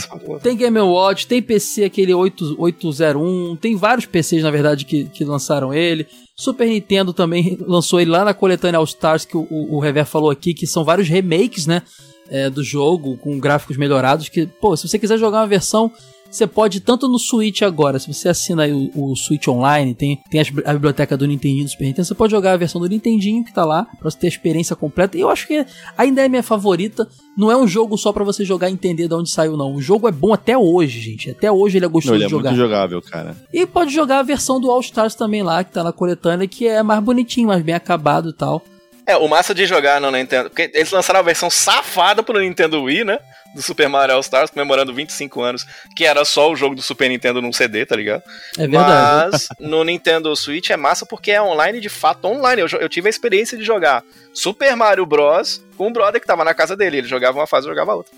[0.08, 0.42] Pode voltar.
[0.42, 5.24] Tem Game Watch, tem PC aquele 8, 801, tem vários PCs, na verdade, que, que
[5.24, 6.06] lançaram ele.
[6.36, 10.06] Super Nintendo também lançou ele lá na coletânea All Stars, que o, o, o Rever
[10.06, 11.82] falou aqui, que são vários remakes, né?
[12.30, 15.90] É, do jogo, com gráficos melhorados, que, pô, se você quiser jogar uma versão
[16.30, 20.40] você pode, tanto no Switch agora, se você assina o, o, Switch Online, tem, tem
[20.64, 23.52] a biblioteca do Nintendinho do Super Nintendo, você pode jogar a versão do Nintendinho que
[23.52, 25.18] tá lá, pra você ter a experiência completa.
[25.18, 25.66] E eu acho que
[25.98, 27.08] ainda é minha favorita.
[27.36, 29.74] Não é um jogo só para você jogar e entender de onde saiu, não.
[29.74, 31.30] O jogo é bom até hoje, gente.
[31.30, 32.50] Até hoje ele é gostoso não, ele de jogar.
[32.50, 33.36] É muito jogável, cara.
[33.52, 36.66] E pode jogar a versão do All Stars também lá, que tá na coletânea, que
[36.66, 38.62] é mais bonitinho, mais bem acabado e tal.
[39.06, 40.50] É, o massa de jogar no Nintendo.
[40.50, 43.18] Porque eles lançaram a versão safada pro Nintendo Wii, né?
[43.54, 47.08] Do Super Mario All Stars, comemorando 25 anos, que era só o jogo do Super
[47.08, 48.22] Nintendo num CD, tá ligado?
[48.56, 49.30] É verdade.
[49.32, 52.62] Mas no Nintendo Switch é massa porque é online de fato online.
[52.62, 55.62] Eu, eu tive a experiência de jogar Super Mario Bros.
[55.76, 56.98] com um brother que tava na casa dele.
[56.98, 58.12] Ele jogava uma fase e jogava outra.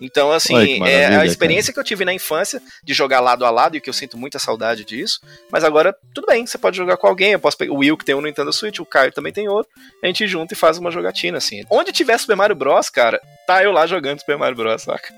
[0.00, 1.74] Então, assim, é a experiência cara.
[1.74, 4.38] que eu tive na infância de jogar lado a lado e que eu sinto muita
[4.38, 5.20] saudade disso.
[5.50, 7.32] Mas agora, tudo bem, você pode jogar com alguém.
[7.32, 9.72] Eu posso pegar o Will, que tem um Nintendo Switch, o Caio também tem outro.
[10.02, 11.62] A gente junta e faz uma jogatina, assim.
[11.70, 15.08] Onde tiver Super Mario Bros, cara, tá eu lá jogando Super Mario Bros, saca?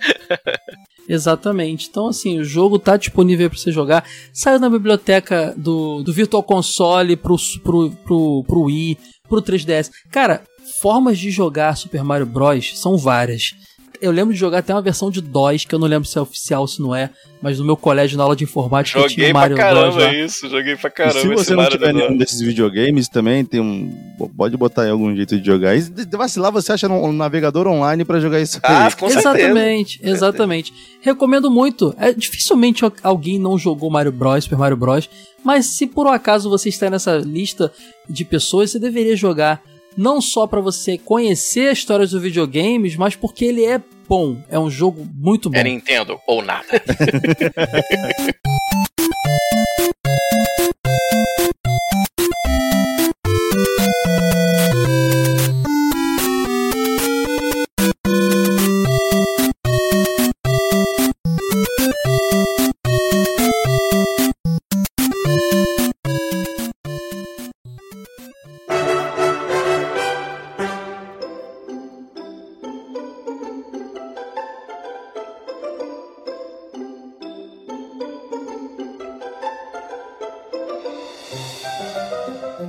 [1.09, 1.89] Exatamente.
[1.89, 4.05] Então, assim, o jogo tá disponível para você jogar.
[4.33, 8.99] Saiu na biblioteca do, do Virtual Console pro, pro, pro, pro Wii,
[9.29, 9.91] pro 3DS.
[10.11, 10.43] Cara,
[10.81, 12.79] formas de jogar Super Mario Bros.
[12.79, 13.55] são várias
[14.01, 16.20] eu lembro de jogar até uma versão de DOS, que eu não lembro se é
[16.20, 19.30] oficial ou se não é, mas no meu colégio, na aula de informática, joguei tinha
[19.30, 20.05] o Mario pra caramba Bros.
[20.05, 20.14] Lá.
[20.14, 21.18] isso, joguei pra caramba.
[21.18, 23.90] E se você não tiver nenhum desses videogames, também tem um.
[24.36, 25.76] Pode botar aí algum jeito de jogar.
[25.76, 25.80] E
[26.12, 30.16] vacilar, você acha um navegador online para jogar isso ah, Com exatamente, certeza.
[30.16, 30.72] exatamente.
[31.01, 31.94] Recomendo muito.
[31.99, 35.09] É, dificilmente alguém não jogou Mario Bros, Super Mario Bros.
[35.44, 37.72] Mas se por um acaso você está nessa lista
[38.09, 39.62] de pessoas, você deveria jogar
[39.97, 44.36] não só para você conhecer a história dos videogames, mas porque ele é bom.
[44.49, 45.59] É um jogo muito bom.
[45.59, 46.66] É Nintendo ou nada.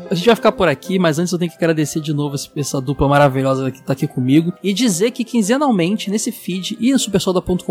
[0.10, 2.82] a gente vai ficar por aqui, mas antes eu tenho que agradecer de novo essa
[2.82, 7.64] dupla maravilhosa que tá aqui comigo e dizer que quinzenalmente nesse feed e no supersolda.com.br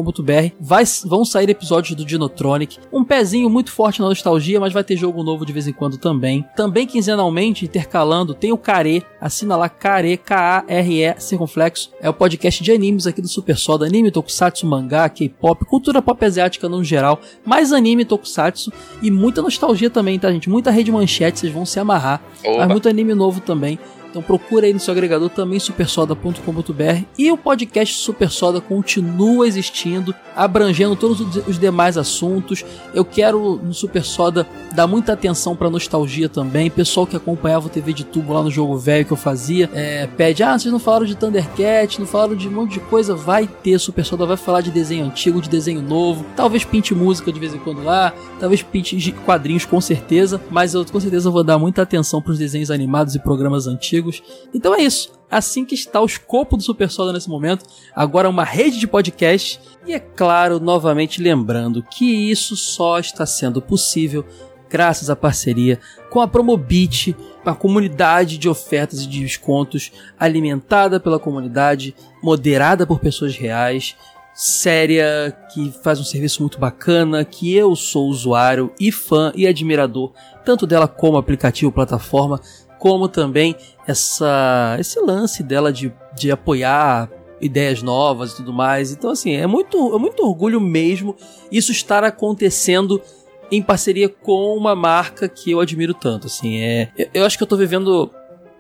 [1.04, 2.78] vão sair episódios do Dinotronic.
[2.92, 5.98] Um pezinho muito forte na nostalgia, mas vai ter jogo novo de vez em quando
[5.98, 6.44] também.
[6.54, 11.90] Também quinzenalmente, intercalando, tem o Care, assina lá Care, K-A-R-E, circunflexo.
[12.00, 16.24] É o podcast de animes aqui do Super Soda, anime, tokusatsu, mangá, K-pop, cultura pop
[16.24, 20.50] asiática no geral, mais anime, tokusatsu e muita nostalgia também, tá, gente?
[20.50, 22.25] Muita rede manchete, vocês vão se amarrar.
[22.44, 22.58] Oba.
[22.58, 23.78] Mas muito anime novo também.
[24.16, 30.14] Então procura aí no seu agregador também supersoda.com.br e o podcast Super Soda continua existindo,
[30.34, 32.64] abrangendo todos os demais assuntos.
[32.94, 36.70] Eu quero no Super Soda dar muita atenção para nostalgia também.
[36.70, 40.06] Pessoal que acompanhava o TV de tubo lá no jogo velho que eu fazia, é,
[40.06, 43.14] pede: "Ah, vocês não falaram de Thundercat, não falaram de um monte de coisa".
[43.14, 46.24] Vai ter Super Soda vai falar de desenho antigo, de desenho novo.
[46.34, 50.86] Talvez pinte música de vez em quando lá, talvez pinte quadrinhos com certeza, mas eu
[50.86, 54.22] com certeza vou dar muita atenção para os desenhos animados e programas antigos amigos.
[54.54, 55.12] Então é isso.
[55.28, 59.60] Assim que está o escopo do Super Soda nesse momento, agora uma rede de podcast.
[59.86, 64.24] E é claro, novamente lembrando que isso só está sendo possível
[64.68, 65.78] graças à parceria
[66.10, 72.98] com a Promobit, a comunidade de ofertas e de descontos alimentada pela comunidade, moderada por
[72.98, 73.96] pessoas reais,
[74.34, 80.12] séria, que faz um serviço muito bacana, que eu sou usuário e fã e admirador
[80.46, 82.40] tanto dela como aplicativo, plataforma,
[82.86, 87.10] como também essa esse lance dela de, de apoiar
[87.40, 88.92] ideias novas e tudo mais.
[88.92, 91.16] Então, assim, é muito, é muito orgulho mesmo
[91.50, 93.02] isso estar acontecendo
[93.50, 96.28] em parceria com uma marca que eu admiro tanto.
[96.28, 98.08] Assim, é, eu acho que eu tô vivendo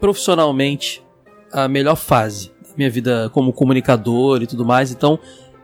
[0.00, 1.04] profissionalmente
[1.52, 4.90] a melhor fase da minha vida como comunicador e tudo mais.
[4.90, 5.20] Então,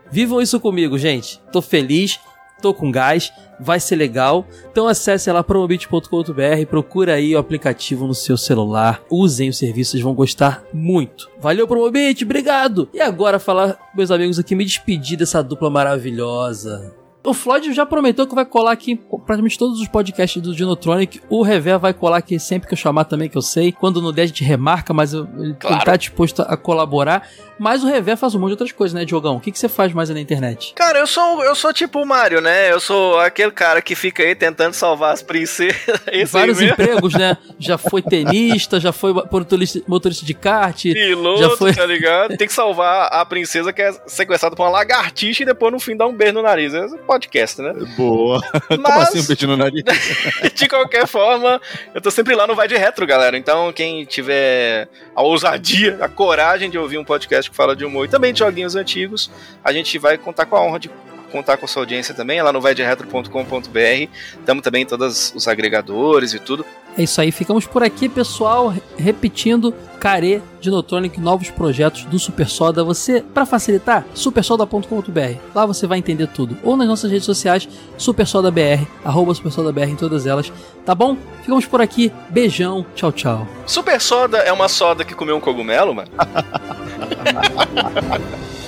[0.08, 1.40] vivam isso comigo, gente.
[1.50, 2.20] Tô feliz
[2.62, 4.46] tô com gás, vai ser legal.
[4.70, 10.02] Então acesse lá promobit.com.br, procura aí o aplicativo no seu celular, usem o serviço, vocês
[10.02, 11.28] vão gostar muito.
[11.40, 12.88] Valeu Promobit, obrigado!
[12.94, 17.01] E agora falar, meus amigos aqui, me despedir dessa dupla maravilhosa.
[17.24, 21.20] O Floyd já prometeu que vai colar aqui praticamente todos os podcasts do Dinotronic.
[21.28, 23.70] O Rever vai colar aqui sempre que eu chamar também, que eu sei.
[23.70, 25.84] Quando no 10 a gente remarca, mas ele, claro.
[25.84, 27.28] tá disposto a colaborar.
[27.60, 29.36] Mas o Rever faz um monte de outras coisas, né, Diogão?
[29.36, 30.74] O que, que você faz mais na internet?
[30.74, 32.72] Cara, eu sou, eu sou tipo o Mario, né?
[32.72, 35.76] Eu sou aquele cara que fica aí tentando salvar as princesas.
[36.28, 37.36] Vários empregos, né?
[37.58, 40.82] Já foi tenista, já foi motorista de kart.
[40.82, 41.72] Piloto, já foi...
[41.72, 42.36] tá ligado?
[42.36, 45.96] Tem que salvar a princesa que é sequestrada por uma lagartixa e depois no fim
[45.96, 46.74] dar um beijo no nariz.
[46.74, 47.74] É podcast, né?
[47.96, 48.40] Boa.
[48.80, 49.82] Mas, assim um beijo no nariz?
[50.54, 51.60] de qualquer forma,
[51.94, 53.36] eu tô sempre lá no Vai de Retro, galera.
[53.36, 58.06] Então, quem tiver a ousadia, a coragem de ouvir um podcast que fala de humor
[58.06, 59.30] e também de joguinhos antigos,
[59.62, 60.90] a gente vai contar com a honra de
[61.32, 64.08] contar com a sua audiência também, é lá no vaidretro.com.br.
[64.38, 66.64] Estamos também em todos os agregadores e tudo.
[66.96, 68.74] É isso aí, ficamos por aqui, pessoal.
[68.98, 72.84] Repetindo, Care, Dinotronic, novos projetos do Super Soda.
[72.84, 75.38] Você, para facilitar, supersoda.com.br.
[75.54, 76.58] Lá você vai entender tudo.
[76.62, 77.66] Ou nas nossas redes sociais,
[77.96, 80.52] SuperSodaBR, arroba SuperSodaBR em todas elas.
[80.84, 81.16] Tá bom?
[81.40, 82.12] Ficamos por aqui.
[82.28, 83.48] Beijão, tchau, tchau.
[83.66, 86.10] Super Soda é uma soda que comeu um cogumelo, mano?